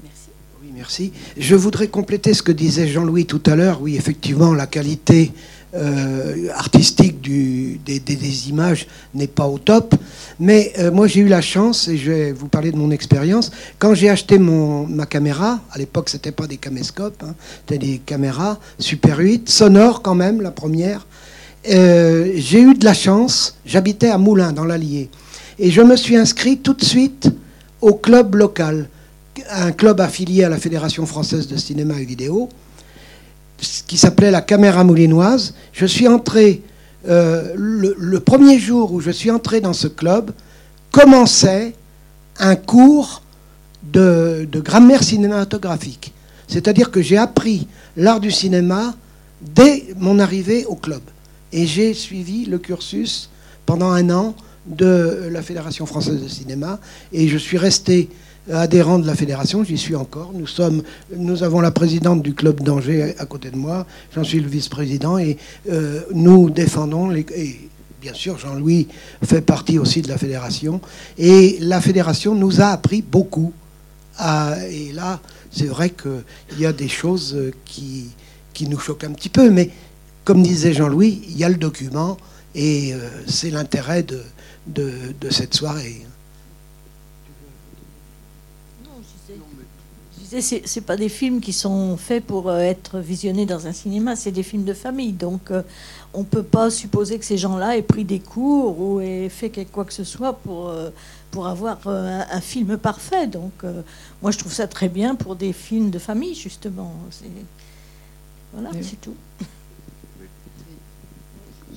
Merci. 0.04 0.30
Oui, 0.62 0.72
merci. 0.76 1.14
Je 1.38 1.56
voudrais 1.56 1.88
compléter 1.88 2.34
ce 2.34 2.44
que 2.44 2.52
disait 2.52 2.88
Jean-Louis 2.88 3.26
tout 3.26 3.42
à 3.46 3.56
l'heure. 3.56 3.82
Oui, 3.82 3.96
effectivement, 3.96 4.54
la 4.54 4.68
qualité 4.68 5.32
euh, 5.74 6.50
artistique 6.54 7.22
des, 7.22 8.50
images 8.50 8.88
n'est 9.14 9.28
pas 9.28 9.48
au 9.48 9.58
top. 9.58 9.96
Mais 10.38 10.74
euh, 10.80 10.92
moi, 10.92 11.08
j'ai 11.08 11.22
eu 11.22 11.30
la 11.30 11.40
chance, 11.40 11.88
et 11.88 11.96
je 11.96 12.12
vais 12.12 12.32
vous 12.34 12.50
parler 12.50 12.74
de 12.74 12.78
mon 12.78 12.92
expérience, 12.92 13.52
quand 13.80 13.94
j'ai 13.94 14.10
acheté 14.10 14.38
mon, 14.38 14.86
ma 14.86 15.06
caméra, 15.06 15.62
à 15.72 15.78
l'époque, 15.78 16.10
c'était 16.10 16.34
pas 16.34 16.48
des 16.48 16.58
caméscopes, 16.58 17.24
hein, 17.24 17.36
c'était 17.60 17.86
des 17.86 18.00
caméras 18.00 18.60
Super 18.80 19.20
8, 19.20 19.48
sonores 19.48 20.02
quand 20.02 20.16
même, 20.16 20.42
la 20.42 20.52
première. 20.52 21.08
Euh, 21.70 22.34
j'ai 22.36 22.60
eu 22.60 22.74
de 22.74 22.84
la 22.84 22.94
chance, 22.94 23.56
j'habitais 23.66 24.10
à 24.10 24.18
Moulins, 24.18 24.52
dans 24.52 24.66
l'Allier. 24.66 25.10
Et 25.58 25.72
je 25.72 25.82
me 25.82 25.96
suis 25.96 26.18
inscrit 26.18 26.58
tout 26.58 26.74
de 26.74 26.84
suite 26.84 27.32
au 27.82 27.94
club 27.96 28.36
local, 28.36 28.88
un 29.50 29.72
club 29.72 30.02
affilié 30.02 30.44
à 30.44 30.50
la 30.50 30.58
Fédération 30.58 31.06
française 31.06 31.48
de 31.48 31.58
cinéma 31.58 32.00
et 32.00 32.06
vidéo, 32.06 32.50
qui 33.88 33.98
s'appelait 33.98 34.32
la 34.32 34.42
Caméra 34.42 34.84
Moulinoise. 34.84 35.54
Je 35.74 35.86
suis 35.86 36.08
entré, 36.08 36.62
euh, 37.08 37.54
le, 37.56 38.20
premier 38.20 38.60
jour 38.60 38.94
où 38.94 39.02
je 39.02 39.12
suis 39.12 39.32
entré 39.32 39.62
dans 39.62 39.74
ce 39.74 39.88
club, 39.88 40.32
commençait 40.92 41.74
un 42.40 42.56
cours 42.56 43.22
de, 43.84 44.48
de 44.52 44.60
grammaire 44.60 45.04
cinématographique. 45.04 46.14
C'est-à-dire 46.48 46.92
que 46.92 47.02
j'ai 47.02 47.18
appris 47.18 47.68
l'art 47.98 48.20
du 48.20 48.32
cinéma 48.32 48.96
dès 49.42 49.94
mon 49.98 50.20
arrivée 50.20 50.66
au 50.66 50.76
club. 50.76 51.02
Et 51.54 51.66
j'ai 51.66 51.94
suivi 51.94 52.46
le 52.46 52.58
cursus 52.60 53.30
pendant 53.66 53.92
un 53.92 54.10
an 54.10 54.36
de 54.66 55.30
la 55.32 55.42
Fédération 55.42 55.86
française 55.86 56.22
de 56.22 56.28
cinéma. 56.28 56.80
Et 57.14 57.28
je 57.28 57.38
suis 57.38 57.58
resté 57.58 58.10
adhérent 58.52 59.00
de 59.00 59.06
la 59.06 59.16
fédération, 59.16 59.64
j'y 59.64 59.78
suis 59.78 59.96
encore. 59.96 60.32
Nous, 60.34 60.48
sommes, 60.48 60.84
nous 61.16 61.44
avons 61.44 61.62
la 61.62 61.72
présidente 61.72 62.22
du 62.22 62.34
club 62.34 62.62
d'Angers 62.62 63.16
à 63.20 63.26
côté 63.26 63.52
de 63.52 63.58
moi, 63.58 63.86
j'en 64.16 64.24
suis 64.24 64.40
le 64.40 64.48
vice-président, 64.48 65.18
et 65.18 65.38
euh, 65.70 66.02
nous 66.14 66.50
défendons, 66.50 67.12
et 67.12 67.60
bien 68.02 68.14
sûr 68.14 68.38
Jean-Louis 68.40 68.88
fait 69.24 69.42
partie 69.42 69.78
aussi 69.78 70.02
de 70.02 70.08
la 70.08 70.18
fédération, 70.18 70.82
et 71.18 71.58
la 71.62 71.82
fédération 71.82 72.34
nous 72.34 72.62
a 72.62 72.68
appris 72.68 73.02
beaucoup. 73.02 73.54
À, 74.18 74.56
et 74.70 74.92
là, 74.92 75.20
c'est 75.52 75.68
vrai 75.68 75.92
qu'il 75.92 76.60
y 76.60 76.66
a 76.66 76.74
des 76.74 76.90
choses 76.90 77.38
qui, 77.66 78.08
qui 78.54 78.68
nous 78.68 78.80
choquent 78.80 79.04
un 79.04 79.14
petit 79.14 79.30
peu, 79.30 79.50
mais 79.50 79.70
comme 80.26 80.42
disait 80.42 80.74
Jean-Louis, 80.74 81.22
il 81.30 81.38
y 81.38 81.44
a 81.44 81.50
le 81.50 81.56
document, 81.56 82.18
et 82.56 82.94
euh, 82.94 83.08
c'est 83.28 83.50
l'intérêt 83.50 84.04
de, 84.04 84.22
de, 84.68 85.14
de 85.20 85.30
cette 85.30 85.54
soirée. 85.54 86.06
c'est 90.40 90.86
pas 90.86 90.96
des 90.96 91.10
films 91.10 91.42
qui 91.42 91.52
sont 91.52 91.98
faits 91.98 92.24
pour 92.24 92.48
euh, 92.48 92.60
être 92.60 93.00
visionnés 93.00 93.46
dans 93.46 93.68
un 93.68 93.74
cinéma, 93.74 94.16
c'est 94.16 94.32
des 94.32 94.44
films 94.44 94.64
de 94.64 94.74
famille. 94.74 95.12
Donc 95.12 95.52
euh, 95.52 95.62
on 96.14 96.24
peut 96.24 96.44
pas 96.44 96.70
supposer 96.70 97.20
que 97.20 97.26
ces 97.26 97.38
gens-là 97.38 97.78
aient 97.78 97.82
pris 97.82 98.06
des 98.06 98.20
cours 98.20 98.80
ou 98.80 99.02
aient 99.02 99.30
fait 99.30 99.52
quoi 99.72 99.84
que 99.84 99.94
ce 99.94 100.06
soit 100.06 100.34
pour, 100.34 100.70
euh, 100.70 100.90
pour 101.32 101.48
avoir 101.48 101.86
un, 101.88 102.42
film 102.42 102.78
parfait. 102.78 103.28
Donc 103.28 103.64
moi 104.22 104.32
je 104.32 104.38
trouve 104.38 104.54
ça 104.54 104.68
très 104.68 104.90
bien 104.90 105.16
pour 105.16 105.36
des 105.36 105.54
films 105.54 105.90
de 105.90 106.00
famille, 106.00 106.36
justement. 106.36 106.94
Voilà, 108.54 108.70
c'est 108.82 109.00
tout. 109.02 109.16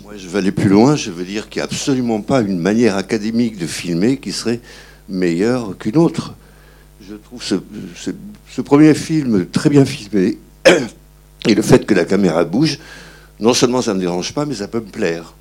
Moi 0.04 0.18
je 0.18 0.28
vais 0.28 0.36
aller 0.36 0.52
plus 0.52 0.68
loin, 0.68 0.96
je 0.96 1.10
veux 1.10 1.24
dire 1.24 1.48
qu'il 1.48 1.60
n'y 1.60 1.62
a 1.62 1.64
absolument 1.64 2.20
pas 2.20 2.42
une 2.42 2.58
manière 2.58 2.98
académique 2.98 3.56
de 3.56 3.66
filmer 3.66 4.18
qui 4.18 4.32
serait 4.32 4.60
meilleure 5.08 5.78
qu'une 5.78 5.96
autre. 5.96 6.34
Je 7.00 7.14
trouve 7.14 7.42
ce, 7.42 7.54
ce 8.50 8.60
premier 8.60 8.92
film 8.92 9.46
très 9.46 9.70
bien 9.70 9.86
filmé, 9.86 10.36
et 11.46 11.54
le 11.54 11.62
fait 11.62 11.86
que 11.86 11.94
la 11.94 12.04
caméra 12.04 12.44
bouge, 12.44 12.78
non 13.40 13.54
seulement 13.54 13.80
ça 13.80 13.92
ne 13.92 13.96
me 13.96 14.02
dérange 14.02 14.34
pas, 14.34 14.44
mais 14.44 14.54
ça 14.54 14.68
peut 14.68 14.80
me 14.80 14.90
plaire. 14.90 15.32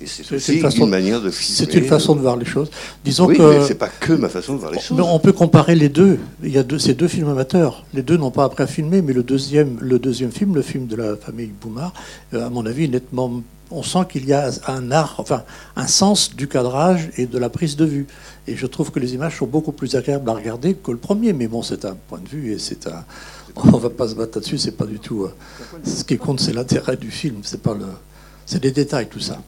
Et 0.00 0.06
c'est 0.06 0.32
aussi 0.34 0.54
une, 0.54 0.60
façon, 0.60 0.86
manière 0.86 1.20
de 1.20 1.30
filmer. 1.30 1.56
C'est 1.56 1.74
une 1.74 1.84
façon 1.84 2.14
de 2.14 2.20
voir 2.20 2.36
les 2.36 2.44
choses. 2.44 2.70
Disons 3.04 3.26
oui, 3.26 3.36
que 3.36 3.64
c'est 3.66 3.74
pas 3.74 3.88
que 3.88 4.12
ma 4.12 4.28
façon 4.28 4.54
de 4.54 4.60
voir 4.60 4.70
les 4.70 4.78
choses. 4.78 5.00
on 5.00 5.18
peut 5.18 5.32
comparer 5.32 5.74
les 5.74 5.88
deux. 5.88 6.18
Il 6.42 6.52
y 6.52 6.58
a 6.58 6.62
deux, 6.62 6.78
ces 6.78 6.94
deux 6.94 7.08
films 7.08 7.28
amateurs. 7.28 7.84
Les 7.94 8.02
deux 8.02 8.16
n'ont 8.16 8.30
pas 8.30 8.44
appris 8.44 8.62
à 8.62 8.66
filmer, 8.66 9.02
mais 9.02 9.12
le 9.12 9.22
deuxième, 9.22 9.76
le 9.80 9.98
deuxième 9.98 10.30
film, 10.30 10.54
le 10.54 10.62
film 10.62 10.86
de 10.86 10.96
la 10.96 11.16
famille 11.16 11.52
Boumard, 11.60 11.92
euh, 12.34 12.46
à 12.46 12.50
mon 12.50 12.64
avis, 12.64 12.88
nettement 12.88 13.42
on 13.70 13.82
sent 13.82 14.06
qu'il 14.10 14.26
y 14.26 14.32
a 14.32 14.50
un 14.66 14.90
art, 14.90 15.16
enfin 15.18 15.44
un 15.76 15.86
sens 15.86 16.34
du 16.34 16.48
cadrage 16.48 17.10
et 17.16 17.26
de 17.26 17.38
la 17.38 17.48
prise 17.50 17.76
de 17.76 17.84
vue. 17.84 18.06
Et 18.46 18.56
je 18.56 18.66
trouve 18.66 18.90
que 18.90 18.98
les 18.98 19.14
images 19.14 19.38
sont 19.38 19.46
beaucoup 19.46 19.72
plus 19.72 19.94
agréables 19.94 20.28
à 20.30 20.34
regarder 20.34 20.74
que 20.74 20.90
le 20.90 20.96
premier. 20.96 21.32
Mais 21.32 21.48
bon, 21.48 21.62
c'est 21.62 21.84
un 21.84 21.96
point 22.08 22.18
de 22.18 22.28
vue 22.28 22.52
et 22.52 22.58
c'est 22.58 22.86
un. 22.86 23.04
On 23.56 23.76
va 23.76 23.90
pas 23.90 24.08
se 24.08 24.14
battre 24.14 24.38
là-dessus. 24.38 24.58
C'est 24.58 24.76
pas 24.76 24.86
du 24.86 24.98
tout. 24.98 25.24
Euh, 25.24 25.34
ce 25.84 26.04
qui 26.04 26.16
compte, 26.16 26.40
c'est 26.40 26.52
l'intérêt 26.52 26.96
du 26.96 27.10
film. 27.10 27.40
C'est 27.42 27.60
pas 27.62 27.74
le. 27.74 27.86
C'est 28.46 28.62
des 28.62 28.72
détails, 28.72 29.08
tout 29.08 29.20
ça. 29.20 29.38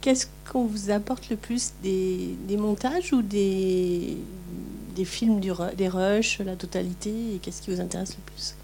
Qu'est-ce 0.00 0.26
qu'on 0.50 0.64
vous 0.64 0.90
apporte 0.90 1.28
le 1.28 1.36
plus 1.36 1.72
des, 1.82 2.36
montages 2.56 3.12
ou 3.12 3.22
des, 3.22 4.16
des 4.94 5.04
films, 5.04 5.40
du, 5.40 5.50
des 5.76 5.88
rushs, 5.88 6.38
la 6.40 6.56
totalité 6.56 7.10
Et 7.34 7.38
qu'est-ce 7.38 7.62
qui 7.62 7.70
vous 7.70 7.80
intéresse 7.80 8.16
le 8.16 8.32
plus? 8.32 8.54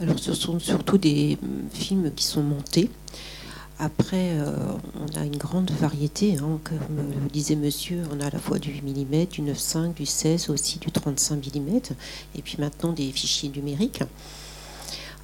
Alors, 0.00 0.18
ce 0.18 0.34
sont 0.34 0.58
surtout 0.58 0.98
des 0.98 1.38
mm, 1.40 1.70
films 1.72 2.10
qui 2.14 2.24
sont 2.24 2.42
montés. 2.42 2.90
Après, 3.78 4.30
euh, 4.32 4.54
on 4.94 5.18
a 5.18 5.24
une 5.24 5.36
grande 5.36 5.70
variété. 5.70 6.38
Hein, 6.38 6.58
comme 6.64 6.96
le 7.22 7.30
disait 7.30 7.56
monsieur, 7.56 8.02
on 8.10 8.20
a 8.20 8.26
à 8.26 8.30
la 8.30 8.38
fois 8.38 8.58
du 8.58 8.70
8 8.72 8.82
mm, 8.82 9.26
du 9.26 9.42
9,5, 9.42 9.94
du 9.94 10.06
16, 10.06 10.50
aussi 10.50 10.78
du 10.78 10.90
35 10.90 11.36
mm, 11.54 11.80
et 12.36 12.42
puis 12.42 12.56
maintenant 12.58 12.92
des 12.92 13.10
fichiers 13.12 13.50
numériques. 13.50 14.02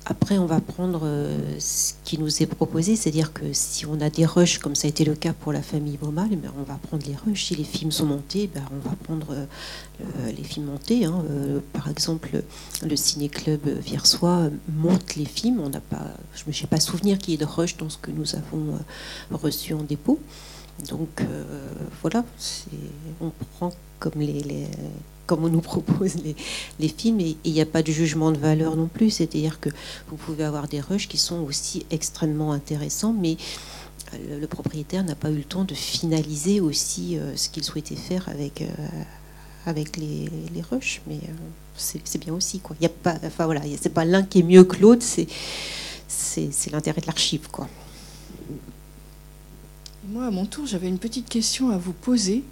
Après, 0.05 0.37
on 0.37 0.47
va 0.47 0.61
prendre 0.61 1.03
euh, 1.05 1.38
ce 1.61 1.93
qui 2.05 2.19
nous 2.19 2.43
est 2.43 2.47
proposé, 2.47 2.97
c'est-à-dire 2.97 3.33
que 3.33 3.53
si 3.53 3.87
on 3.87 4.01
a 4.01 4.11
des 4.11 4.27
rushs, 4.27 4.59
comme 4.59 4.75
ça 4.75 4.88
a 4.88 4.91
été 4.91 5.05
le 5.05 5.15
cas 5.15 5.33
pour 5.33 5.53
la 5.53 5.62
famille 5.62 5.97
Baumal, 5.97 6.29
eh 6.33 6.37
ben, 6.37 6.53
on 6.59 6.65
va 6.65 6.75
prendre 6.75 7.07
les 7.07 7.15
rushs. 7.15 7.47
Si 7.47 7.55
les 7.55 7.65
films 7.65 7.93
sont 7.93 8.07
montés, 8.07 8.51
ben, 8.53 8.65
on 8.73 8.88
va 8.88 8.97
prendre 8.97 9.33
euh, 9.33 10.33
les 10.37 10.43
films 10.43 10.67
montés. 10.67 11.05
Hein. 11.05 11.25
Euh, 11.31 11.61
par 11.73 11.88
exemple, 11.88 12.43
le 12.85 12.97
Ciné-Club 12.97 13.69
Viersois 13.79 14.51
monte 14.69 15.15
les 15.15 15.25
films. 15.25 15.61
On 15.61 15.69
n'a 15.69 15.81
pas, 15.81 16.05
je 16.35 16.43
ne 16.45 16.51
me 16.51 16.67
pas 16.67 16.81
souvenir 16.81 17.19
qu'il 17.19 17.31
y 17.31 17.35
ait 17.35 17.38
de 17.38 17.45
rush 17.45 17.77
dans 17.77 17.88
ce 17.88 17.99
que 17.99 18.11
nous 18.11 18.35
avons 18.35 18.79
reçu 19.31 19.73
en 19.73 19.85
dépôt. 19.85 20.19
Donc 20.88 21.23
voilà, 22.01 22.25
on 23.21 23.31
prend 23.57 23.73
comme 24.01 24.21
les 24.21 24.67
comme 25.27 25.45
on 25.45 25.49
nous 25.49 25.61
propose 25.61 26.17
les, 26.81 26.89
films, 26.89 27.21
et 27.21 27.37
il 27.45 27.53
n'y 27.53 27.61
a 27.61 27.67
pas 27.67 27.83
de 27.83 27.93
jugement 27.93 28.33
de 28.33 28.39
valeur 28.39 28.77
non 28.77 28.87
plus. 28.87 29.11
C'est-à-dire 29.11 29.61
que 29.61 29.71
vous 30.09 30.17
pouvez 30.17 30.45
avoir 30.45 30.69
des 30.69 30.81
rushs 30.81 31.09
qui 31.09 31.19
sont 31.19 31.41
aussi 31.41 31.87
extrêmement 31.91 32.53
intéressants, 32.53 33.13
mais 33.13 33.37
euh, 34.15 34.41
le, 34.41 34.47
propriétaire 34.47 35.05
n'a 35.05 35.15
pas 35.15 35.31
eu 35.31 35.37
le 35.37 35.45
temps 35.45 35.65
de 35.65 35.75
finaliser 35.75 36.61
aussi 36.61 37.17
euh, 37.17 37.37
ce 37.37 37.49
qu'il 37.49 37.65
souhaitait 37.65 37.97
faire 37.97 38.29
avec, 38.29 38.63
euh, 38.63 38.67
avec 39.67 39.97
les, 39.97 40.29
les 40.55 40.63
rushs. 40.63 41.01
Mais 41.07 41.21
c'est 41.77 42.19
bien 42.19 42.35
aussi. 42.35 42.61
Quoi. 42.61 42.77
Il 42.81 42.83
y 42.83 42.87
a 42.87 42.91
pas, 42.91 43.17
enfin 43.25 43.47
voilà, 43.47 43.63
c'est 43.81 43.93
pas 43.95 44.05
l'un 44.05 44.23
qui 44.23 44.41
est 44.41 44.45
mieux 44.45 44.65
que 44.65 44.81
l'autre, 44.81 45.05
c'est 45.05 46.71
l'intérêt 46.71 47.01
de 47.01 47.07
l'archive. 47.07 47.49
Moi, 50.09 50.27
à 50.27 50.31
mon 50.31 50.47
tour, 50.47 50.67
j'avais 50.67 50.89
une 50.89 50.99
petite 50.99 51.29
question 51.29 51.71
à 51.71 51.79
vous 51.79 51.93
poser 51.93 52.45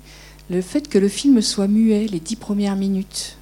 le 0.50 0.60
fait 0.62 0.88
que 0.88 0.98
le 0.98 1.08
film 1.08 1.40
soit 1.40 1.68
muet 1.68 2.06
les 2.06 2.18
dix 2.18 2.36
premières 2.36 2.76
minutes, 2.76 3.36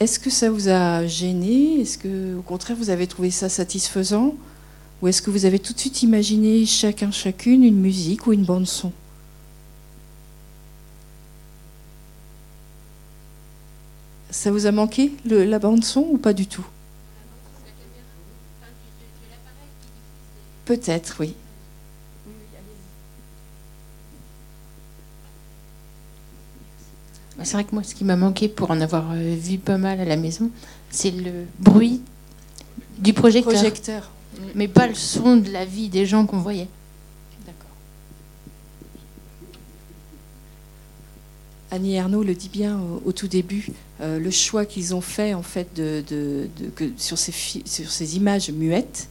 est-ce 0.00 0.18
que 0.18 0.30
ça 0.30 0.50
vous 0.50 0.68
a 0.68 1.06
gêné? 1.06 1.80
Est-ce 1.82 1.98
que, 1.98 2.36
au 2.36 2.42
contraire, 2.42 2.76
vous 2.76 2.90
avez 2.90 3.06
trouvé 3.06 3.30
ça 3.30 3.48
satisfaisant? 3.48 4.34
Ou 5.02 5.08
est-ce 5.08 5.20
que 5.20 5.30
vous 5.30 5.44
avez 5.44 5.58
tout 5.58 5.74
de 5.74 5.78
suite 5.78 6.02
imaginé 6.02 6.64
chacun, 6.64 7.10
chacune, 7.10 7.62
une 7.62 7.78
musique 7.78 8.26
ou 8.26 8.32
une 8.32 8.44
bande-son 8.44 8.90
Ça 14.30 14.50
vous 14.50 14.66
a 14.66 14.72
manqué, 14.72 15.12
la 15.26 15.58
bande-son, 15.58 16.08
ou 16.10 16.18
pas 16.18 16.32
du 16.32 16.46
tout? 16.46 16.66
Peut-être, 20.64 21.16
oui. 21.20 21.34
C'est 27.42 27.54
vrai 27.54 27.64
que 27.64 27.74
moi, 27.74 27.82
ce 27.82 27.94
qui 27.94 28.04
m'a 28.04 28.16
manqué 28.16 28.48
pour 28.48 28.70
en 28.70 28.80
avoir 28.80 29.10
euh, 29.12 29.36
vu 29.36 29.58
pas 29.58 29.76
mal 29.76 30.00
à 30.00 30.04
la 30.04 30.16
maison, 30.16 30.50
c'est 30.90 31.10
le 31.10 31.46
bruit 31.58 32.00
du 32.98 33.12
projecteur. 33.12 34.10
Mais 34.54 34.68
pas 34.68 34.86
le 34.86 34.94
son 34.94 35.36
de 35.36 35.50
la 35.50 35.64
vie 35.64 35.88
des 35.88 36.06
gens 36.06 36.26
qu'on 36.26 36.38
voyait. 36.38 36.68
D'accord. 37.46 37.70
Annie 41.70 41.94
Ernaux 41.94 42.22
le 42.22 42.34
dit 42.34 42.48
bien 42.48 42.80
au, 43.04 43.12
tout 43.12 43.28
début, 43.28 43.68
euh, 44.00 44.18
le 44.18 44.30
choix 44.30 44.64
qu'ils 44.64 44.94
ont 44.94 45.00
fait 45.00 45.34
en 45.34 45.42
fait 45.42 45.74
de, 45.74 46.04
que 46.76 46.84
sur, 46.96 47.18
ces 47.18 47.32
sur 47.32 47.90
ces 47.90 48.16
images 48.16 48.50
muettes, 48.50 49.08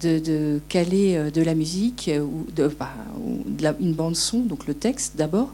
de, 0.00 0.60
caler 0.68 1.16
euh, 1.16 1.30
de 1.30 1.42
la 1.42 1.54
musique 1.54 2.10
ou 2.20 2.46
de, 2.54 2.68
bah, 2.68 2.90
une 3.80 3.94
bande 3.94 4.16
son, 4.16 4.40
donc 4.40 4.66
le 4.66 4.74
texte 4.74 5.16
d'abord, 5.16 5.52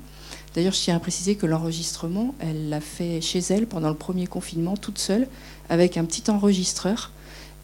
D'ailleurs, 0.55 0.73
je 0.73 0.81
tiens 0.81 0.97
à 0.97 1.01
préciser 1.01 1.37
que 1.37 1.47
l'enregistrement, 1.47 2.35
elle 2.41 2.69
l'a 2.69 2.81
fait 2.81 3.21
chez 3.21 3.39
elle 3.51 3.67
pendant 3.67 3.89
le 3.89 3.95
premier 3.95 4.27
confinement, 4.27 4.77
toute 4.77 4.99
seule, 4.99 5.29
avec 5.69 5.97
un 5.97 6.05
petit 6.05 6.29
enregistreur. 6.31 7.13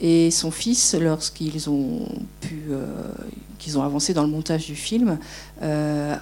Et 0.00 0.30
son 0.30 0.50
fils, 0.50 0.94
lorsqu'ils 0.94 1.70
ont 1.70 2.06
pu, 2.40 2.64
euh, 2.70 2.86
qu'ils 3.58 3.78
ont 3.78 3.82
avancé 3.82 4.12
dans 4.12 4.22
le 4.22 4.28
montage 4.28 4.66
du 4.66 4.76
film, 4.76 5.18
euh, 5.62 6.14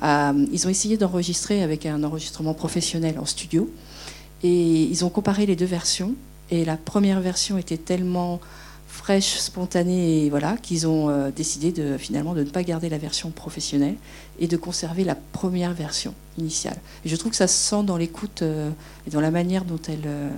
ils 0.53 0.66
ont 0.66 0.70
essayé 0.70 0.96
d'enregistrer 0.96 1.62
avec 1.62 1.85
un 1.85 2.03
enregistrement 2.05 2.55
professionnel 2.55 3.18
en 3.18 3.27
studio. 3.27 3.68
Et 4.42 4.85
ils 4.85 5.05
ont 5.05 5.11
comparé 5.11 5.44
les 5.44 5.57
deux 5.57 5.64
versions. 5.66 6.14
Et 6.50 6.64
la 6.64 6.77
première 6.77 7.20
version 7.20 7.59
était 7.59 7.79
tellement 7.79 8.40
fraîche, 8.94 9.38
spontanée, 9.38 10.30
voilà, 10.30 10.57
qu'ils 10.57 10.87
ont 10.87 11.09
euh, 11.11 11.30
décidé 11.30 11.72
de, 11.72 11.98
finalement 11.98 12.33
de 12.33 12.44
ne 12.44 12.48
pas 12.48 12.62
garder 12.62 12.88
la 12.88 12.96
version 12.96 13.30
professionnelle 13.30 13.96
et 14.38 14.46
de 14.46 14.57
conserver 14.57 15.02
la 15.02 15.16
première 15.16 15.74
version 15.74 16.14
initiale. 16.38 16.76
Je 17.04 17.16
trouve 17.16 17.33
que 17.33 17.37
ça 17.37 17.48
se 17.48 17.57
sent 17.57 17.83
dans 17.83 17.96
l'écoute 17.96 18.42
euh, 18.42 18.70
et 19.07 19.11
dans 19.11 19.20
la 19.20 19.33
manière 19.33 19.64
dont 19.64 19.80
elle, 19.88 20.07
euh, 20.07 20.30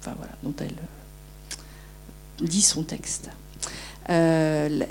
enfin, 0.00 0.12
voilà, 0.18 0.32
dont 0.42 0.52
elle 0.60 0.74
dit 2.46 2.60
son 2.60 2.82
texte. 2.82 3.30
elle 4.08 4.84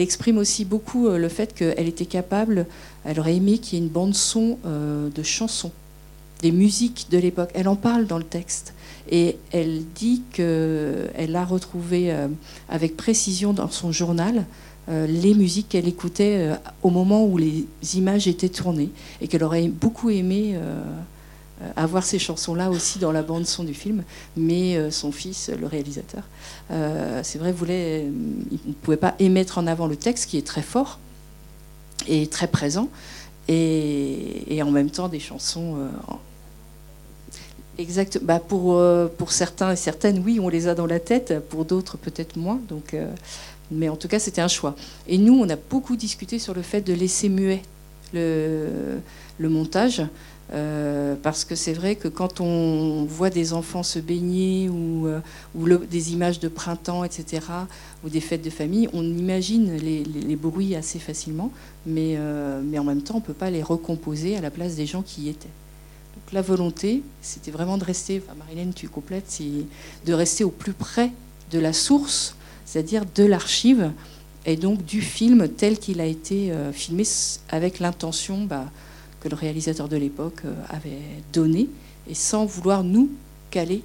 exprime 0.00 0.38
aussi 0.38 0.64
beaucoup 0.64 1.10
le 1.10 1.28
fait 1.28 1.54
qu'elle 1.54 1.86
était 1.86 2.06
capable, 2.06 2.66
elle 3.04 3.20
aurait 3.20 3.36
aimé 3.36 3.58
qu'il 3.58 3.78
y 3.78 3.82
ait 3.82 3.84
une 3.84 3.90
bande 3.90 4.14
son 4.14 4.58
de 4.64 5.22
chansons, 5.22 5.70
des 6.40 6.50
musiques 6.50 7.08
de 7.10 7.18
l'époque. 7.18 7.50
Elle 7.54 7.68
en 7.68 7.76
parle 7.76 8.06
dans 8.06 8.18
le 8.18 8.24
texte. 8.24 8.72
Et 9.10 9.38
elle 9.52 9.84
dit 9.94 10.22
qu'elle 10.32 11.34
a 11.34 11.44
retrouvé 11.44 12.14
avec 12.68 12.96
précision 12.96 13.52
dans 13.52 13.70
son 13.70 13.90
journal 13.90 14.44
euh, 14.88 15.06
les 15.06 15.34
musiques 15.34 15.68
qu'elle 15.68 15.86
écoutait 15.86 16.36
euh, 16.38 16.54
au 16.82 16.88
moment 16.88 17.26
où 17.26 17.36
les 17.36 17.66
images 17.94 18.26
étaient 18.26 18.48
tournées 18.48 18.88
et 19.20 19.28
qu'elle 19.28 19.44
aurait 19.44 19.68
beaucoup 19.68 20.08
aimé 20.08 20.52
euh, 20.54 20.82
avoir 21.76 22.04
ces 22.04 22.18
chansons-là 22.18 22.70
aussi 22.70 22.98
dans 22.98 23.12
la 23.12 23.22
bande 23.22 23.44
son 23.44 23.64
du 23.64 23.74
film, 23.74 24.02
mais 24.36 24.92
son 24.92 25.10
fils, 25.10 25.50
le 25.50 25.66
réalisateur, 25.66 26.22
c'est 27.24 27.38
vrai, 27.38 27.50
voulait, 27.50 28.06
il 28.52 28.60
ne 28.64 28.72
pouvait 28.74 28.96
pas 28.96 29.16
émettre 29.18 29.58
en 29.58 29.66
avant 29.66 29.88
le 29.88 29.96
texte 29.96 30.30
qui 30.30 30.38
est 30.38 30.46
très 30.46 30.62
fort 30.62 31.00
et 32.06 32.28
très 32.28 32.46
présent, 32.46 32.88
et, 33.48 34.60
en 34.62 34.70
même 34.70 34.88
temps 34.88 35.08
des 35.08 35.18
chansons. 35.18 35.78
Exact. 37.78 38.18
Bah 38.22 38.40
pour, 38.40 38.82
pour 39.16 39.32
certains 39.32 39.72
et 39.72 39.76
certaines, 39.76 40.20
oui, 40.24 40.40
on 40.40 40.48
les 40.48 40.66
a 40.66 40.74
dans 40.74 40.86
la 40.86 40.98
tête. 41.00 41.40
Pour 41.48 41.64
d'autres, 41.64 41.96
peut-être 41.96 42.36
moins. 42.36 42.60
Donc, 42.68 42.94
mais 43.70 43.88
en 43.88 43.96
tout 43.96 44.08
cas, 44.08 44.18
c'était 44.18 44.40
un 44.40 44.48
choix. 44.48 44.74
Et 45.06 45.18
nous, 45.18 45.34
on 45.34 45.48
a 45.48 45.56
beaucoup 45.56 45.96
discuté 45.96 46.38
sur 46.38 46.54
le 46.54 46.62
fait 46.62 46.80
de 46.80 46.92
laisser 46.92 47.28
muet 47.28 47.62
le, 48.12 49.00
montage. 49.40 50.02
Euh, 50.54 51.14
parce 51.22 51.44
que 51.44 51.54
c'est 51.54 51.74
vrai 51.74 51.94
que 51.94 52.08
quand 52.08 52.40
on 52.40 53.04
voit 53.04 53.28
des 53.28 53.52
enfants 53.52 53.82
se 53.82 53.98
baigner 53.98 54.70
ou, 54.70 55.06
euh, 55.06 55.20
des 55.90 56.14
images 56.14 56.40
de 56.40 56.48
printemps, 56.48 57.04
etc., 57.04 57.42
ou 58.02 58.08
des 58.08 58.20
fêtes 58.20 58.40
de 58.40 58.48
famille, 58.48 58.88
on 58.94 59.02
imagine 59.02 59.76
les, 59.76 60.36
bruits 60.36 60.74
assez 60.74 60.98
facilement, 60.98 61.52
mais, 61.84 62.14
euh, 62.16 62.62
mais 62.64 62.78
en 62.78 62.84
même 62.84 63.02
temps, 63.02 63.16
on 63.16 63.20
ne 63.20 63.24
peut 63.24 63.34
pas 63.34 63.50
les 63.50 63.62
recomposer 63.62 64.38
à 64.38 64.40
la 64.40 64.50
place 64.50 64.74
des 64.74 64.86
gens 64.86 65.02
qui 65.02 65.22
y 65.22 65.28
étaient. 65.28 65.48
La 66.32 66.42
volonté, 66.42 67.02
c'était 67.22 67.50
vraiment 67.50 67.78
de 67.78 67.84
rester, 67.84 68.22
enfin, 68.24 68.36
Marilène, 68.38 68.74
tu 68.74 68.88
complètes, 68.88 69.40
de 70.04 70.12
rester 70.12 70.44
au 70.44 70.50
plus 70.50 70.74
près 70.74 71.10
de 71.50 71.58
la 71.58 71.72
source 71.72 72.34
c'est-à-dire 72.68 73.04
de 73.14 73.24
l'archive 73.24 73.92
et 74.44 74.56
donc 74.56 74.84
du 74.84 75.00
film 75.00 75.48
tel 75.48 75.78
qu'il 75.78 76.02
a 76.02 76.04
été 76.04 76.52
euh, 76.52 76.70
filmé 76.70 77.02
avec 77.48 77.78
l'intention 77.78 78.44
bah, 78.44 78.70
que 79.20 79.28
le 79.30 79.36
réalisateur 79.36 79.88
de 79.88 79.96
l'époque 79.96 80.42
euh, 80.44 80.54
avait 80.68 81.00
donnée 81.32 81.70
et 82.06 82.14
sans 82.14 82.44
vouloir 82.44 82.84
nous 82.84 83.10
caler 83.50 83.82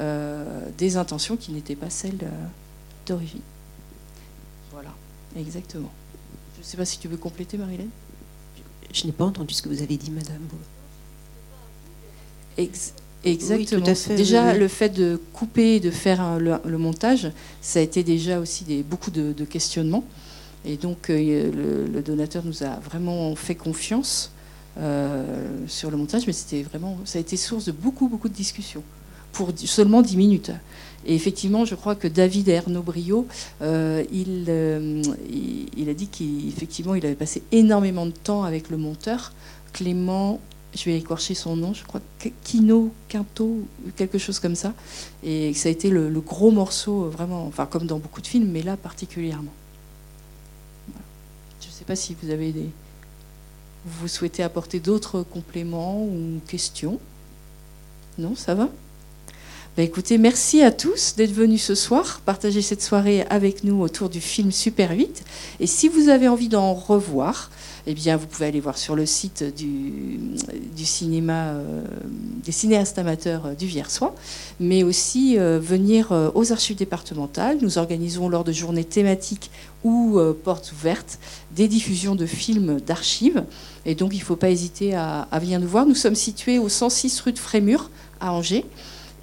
euh, 0.00 0.68
des 0.76 0.98
intentions 0.98 1.38
qui 1.38 1.50
n'étaient 1.52 1.76
pas 1.76 1.88
celles 1.88 2.18
d'origine. 3.06 3.40
Voilà, 4.70 4.90
exactement. 5.34 5.90
Je 6.56 6.60
ne 6.60 6.64
sais 6.64 6.76
pas 6.76 6.84
si 6.84 6.98
tu 6.98 7.08
veux 7.08 7.16
compléter, 7.16 7.56
Marilène? 7.56 7.88
Je 8.92 9.06
n'ai 9.06 9.12
pas 9.12 9.24
entendu 9.24 9.54
ce 9.54 9.62
que 9.62 9.70
vous 9.70 9.80
avez 9.80 9.96
dit, 9.96 10.10
Madame. 10.10 10.42
Exactement. 13.26 13.84
déjà, 14.16 14.54
le 14.54 14.68
fait 14.68 14.90
de 14.90 15.20
couper, 15.32 15.80
de 15.80 15.90
faire 15.90 16.38
le, 16.38 16.78
montage, 16.78 17.30
ça 17.60 17.80
a 17.80 17.82
été 17.82 18.02
déjà 18.02 18.38
aussi 18.38 18.64
des, 18.64 18.82
beaucoup 18.82 19.10
de, 19.10 19.44
questionnements. 19.44 20.04
Et 20.64 20.76
donc, 20.76 21.10
euh, 21.10 21.86
le, 21.92 22.02
donateur 22.02 22.44
nous 22.44 22.62
a 22.62 22.78
vraiment 22.78 23.34
fait 23.34 23.54
confiance 23.54 24.32
euh, 24.78 25.24
sur 25.66 25.90
le 25.90 25.96
montage, 25.96 26.26
mais 26.26 26.32
c'était 26.32 26.62
vraiment, 26.62 26.98
ça 27.04 27.18
a 27.18 27.20
été 27.20 27.36
source 27.36 27.64
de 27.66 27.72
beaucoup, 27.72 28.08
beaucoup 28.08 28.28
de 28.28 28.34
discussions 28.34 28.82
pour 29.32 29.50
seulement 29.56 30.02
10 30.02 30.16
minutes. 30.16 30.52
Et 31.04 31.14
effectivement, 31.14 31.64
je 31.64 31.74
crois 31.74 31.94
que 31.94 32.08
David 32.08 32.48
Ernaud 32.48 32.82
Brio, 32.82 33.26
euh, 33.62 34.02
il, 34.10 34.50
il, 35.76 35.88
a 35.88 35.94
dit 35.94 36.08
qu'effectivement, 36.08 36.94
il 36.94 37.04
avait 37.04 37.14
passé 37.14 37.42
énormément 37.52 38.06
de 38.06 38.12
temps 38.12 38.44
avec 38.44 38.70
le 38.70 38.76
monteur, 38.76 39.32
Clément 39.72 40.40
je 40.76 40.84
vais 40.84 40.98
écorcher 40.98 41.34
son 41.34 41.56
nom, 41.56 41.72
je 41.74 41.84
crois 41.84 42.00
Kino, 42.44 42.92
Quinto, 43.08 43.66
quelque 43.96 44.18
chose 44.18 44.38
comme 44.38 44.54
ça. 44.54 44.74
Et 45.22 45.54
ça 45.54 45.68
a 45.68 45.72
été 45.72 45.90
le, 45.90 46.08
gros 46.20 46.50
morceau, 46.50 47.04
euh, 47.04 47.08
vraiment, 47.08 47.46
enfin 47.46 47.66
comme 47.66 47.86
dans 47.86 47.98
beaucoup 47.98 48.20
de 48.20 48.26
films, 48.26 48.50
mais 48.50 48.62
là 48.62 48.76
particulièrement. 48.76 49.52
Je 51.60 51.66
ne 51.66 51.72
sais 51.72 51.84
pas 51.84 51.96
si 51.96 52.16
vous 52.22 52.30
avez 52.30 52.52
des. 52.52 52.68
Vous 53.86 54.08
souhaitez 54.08 54.42
apporter 54.42 54.80
d'autres 54.80 55.22
compléments 55.22 56.02
ou 56.04 56.40
questions 56.46 57.00
Non, 58.18 58.34
ça 58.34 58.54
va? 58.54 58.68
Ben 59.76 59.84
écoutez, 59.84 60.16
merci 60.16 60.62
à 60.62 60.70
tous 60.70 61.16
d'être 61.16 61.34
venus 61.34 61.62
ce 61.62 61.74
soir, 61.74 62.22
partager 62.24 62.62
cette 62.62 62.80
soirée 62.80 63.26
avec 63.28 63.62
nous 63.62 63.82
autour 63.82 64.08
du 64.08 64.22
film 64.22 64.50
Super 64.50 64.92
8. 64.92 65.22
Et 65.60 65.66
si 65.66 65.88
vous 65.88 66.08
avez 66.08 66.28
envie 66.28 66.48
d'en 66.48 66.72
revoir, 66.72 67.50
eh 67.86 67.92
bien, 67.92 68.16
vous 68.16 68.26
pouvez 68.26 68.46
aller 68.46 68.58
voir 68.58 68.78
sur 68.78 68.96
le 68.96 69.04
site 69.04 69.44
du, 69.54 70.18
cinéma, 70.82 71.48
euh, 71.48 71.84
des 72.42 72.52
cinéastes 72.52 72.98
amateurs 72.98 73.46
euh, 73.46 73.54
du 73.54 73.66
Viersoir, 73.66 74.12
mais 74.60 74.82
aussi 74.82 75.38
euh, 75.38 75.60
venir 75.60 76.10
aux 76.34 76.52
archives 76.52 76.76
départementales. 76.76 77.58
Nous 77.60 77.76
organisons 77.76 78.30
lors 78.30 78.44
de 78.44 78.52
journées 78.52 78.84
thématiques 78.84 79.50
ou 79.84 80.18
portes 80.42 80.72
ouvertes 80.72 81.18
des 81.54 81.68
diffusions 81.68 82.16
de 82.16 82.24
films 82.24 82.80
d'archives. 82.80 83.44
Et 83.84 83.94
donc, 83.94 84.14
il 84.14 84.18
ne 84.18 84.24
faut 84.24 84.36
pas 84.36 84.50
hésiter 84.50 84.94
à, 84.94 85.28
venir 85.34 85.60
nous 85.60 85.68
voir. 85.68 85.84
Nous 85.84 85.94
sommes 85.94 86.14
situés 86.14 86.58
au 86.58 86.70
106 86.70 87.20
rue 87.20 87.32
de 87.32 87.38
Frémur 87.38 87.90
à 88.20 88.32
Angers. 88.32 88.64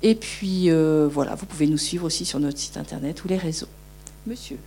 Et 0.04 0.16
puis, 0.16 0.70
voilà, 1.10 1.34
vous 1.36 1.46
pouvez 1.46 1.66
nous 1.66 1.78
suivre 1.78 2.06
aussi 2.06 2.26
sur 2.26 2.40
notre 2.40 2.60
site 2.60 2.78
internet 2.78 3.24
ou 3.24 3.28
les 3.28 3.38
réseaux. 3.38 3.68
Monsieur. 4.28 4.58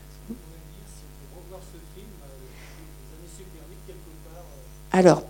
Alors, 4.96 5.24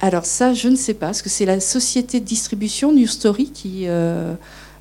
alors 0.00 0.24
ça, 0.24 0.54
je 0.54 0.66
ne 0.66 0.74
sais 0.74 0.94
pas, 0.94 1.06
parce 1.06 1.22
que 1.22 1.28
c'est 1.28 1.44
la 1.44 1.60
société 1.60 2.18
de 2.18 2.24
distribution 2.24 2.92
New 2.92 3.06
Story 3.06 3.52
qui, 3.52 3.86
euh, 3.86 4.34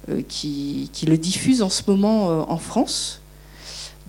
euh, 0.10 0.24
qui, 0.28 0.90
le 1.08 1.20
diffuse 1.20 1.62
en 1.62 1.70
ce 1.70 1.84
moment 1.86 2.32
euh, 2.32 2.44
en 2.48 2.58
France, 2.58 3.22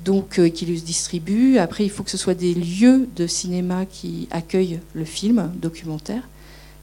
donc 0.03 0.41
qui 0.51 0.65
le 0.65 0.75
distribue. 0.77 1.59
Après, 1.59 1.85
il 1.85 1.91
faut 1.91 2.03
que 2.03 2.11
ce 2.11 2.17
soit 2.17 2.33
des 2.33 2.55
lieux 2.55 3.07
de 3.15 3.27
cinéma 3.27 3.85
qui 3.85 4.29
accueillent 4.31 4.81
le 4.95 5.05
film 5.05 5.53
documentaire. 5.57 6.27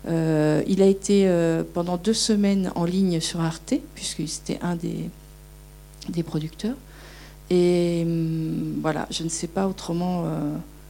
Il 0.07 0.81
a 0.81 0.85
été 0.85 1.29
pendant 1.73 1.97
deux 1.97 2.13
semaines 2.13 2.71
en 2.75 2.85
ligne 2.85 3.19
sur 3.19 3.41
Arte, 3.41 3.73
puisque 3.95 4.27
c'était 4.27 4.59
un 4.61 4.75
des, 4.75 5.09
des 6.09 6.23
producteurs. 6.23 6.75
Et 7.49 8.03
hum, 8.05 8.79
voilà, 8.81 9.07
je 9.11 9.23
ne 9.23 9.29
sais 9.29 9.47
pas 9.47 9.67
autrement 9.67 10.25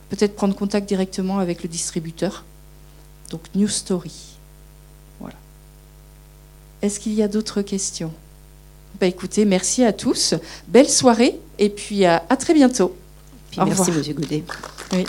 peut-être 0.10 0.36
prendre 0.36 0.56
contact 0.56 0.88
directement 0.88 1.40
avec 1.40 1.64
le 1.64 1.70
distributeur. 1.70 2.44
Donc 3.30 3.42
New 3.56 3.68
Story. 3.68 4.38
Voilà. 5.20 5.36
Est-ce 6.82 7.00
qu'il 7.00 7.14
y 7.14 7.22
a 7.22 7.28
d'autres 7.28 7.62
questions? 7.62 8.12
Bah, 9.00 9.08
Écoutez, 9.08 9.46
merci 9.46 9.84
à 9.84 9.94
tous. 9.94 10.34
Belle 10.68 10.90
soirée 10.90 11.40
et 11.58 11.70
puis 11.70 12.06
à, 12.06 12.20
très 12.38 12.54
bientôt. 12.54 12.96
merci, 13.58 13.92
Monsieur 13.92 14.14
Goudet. 14.14 14.44
Oui. 14.94 15.06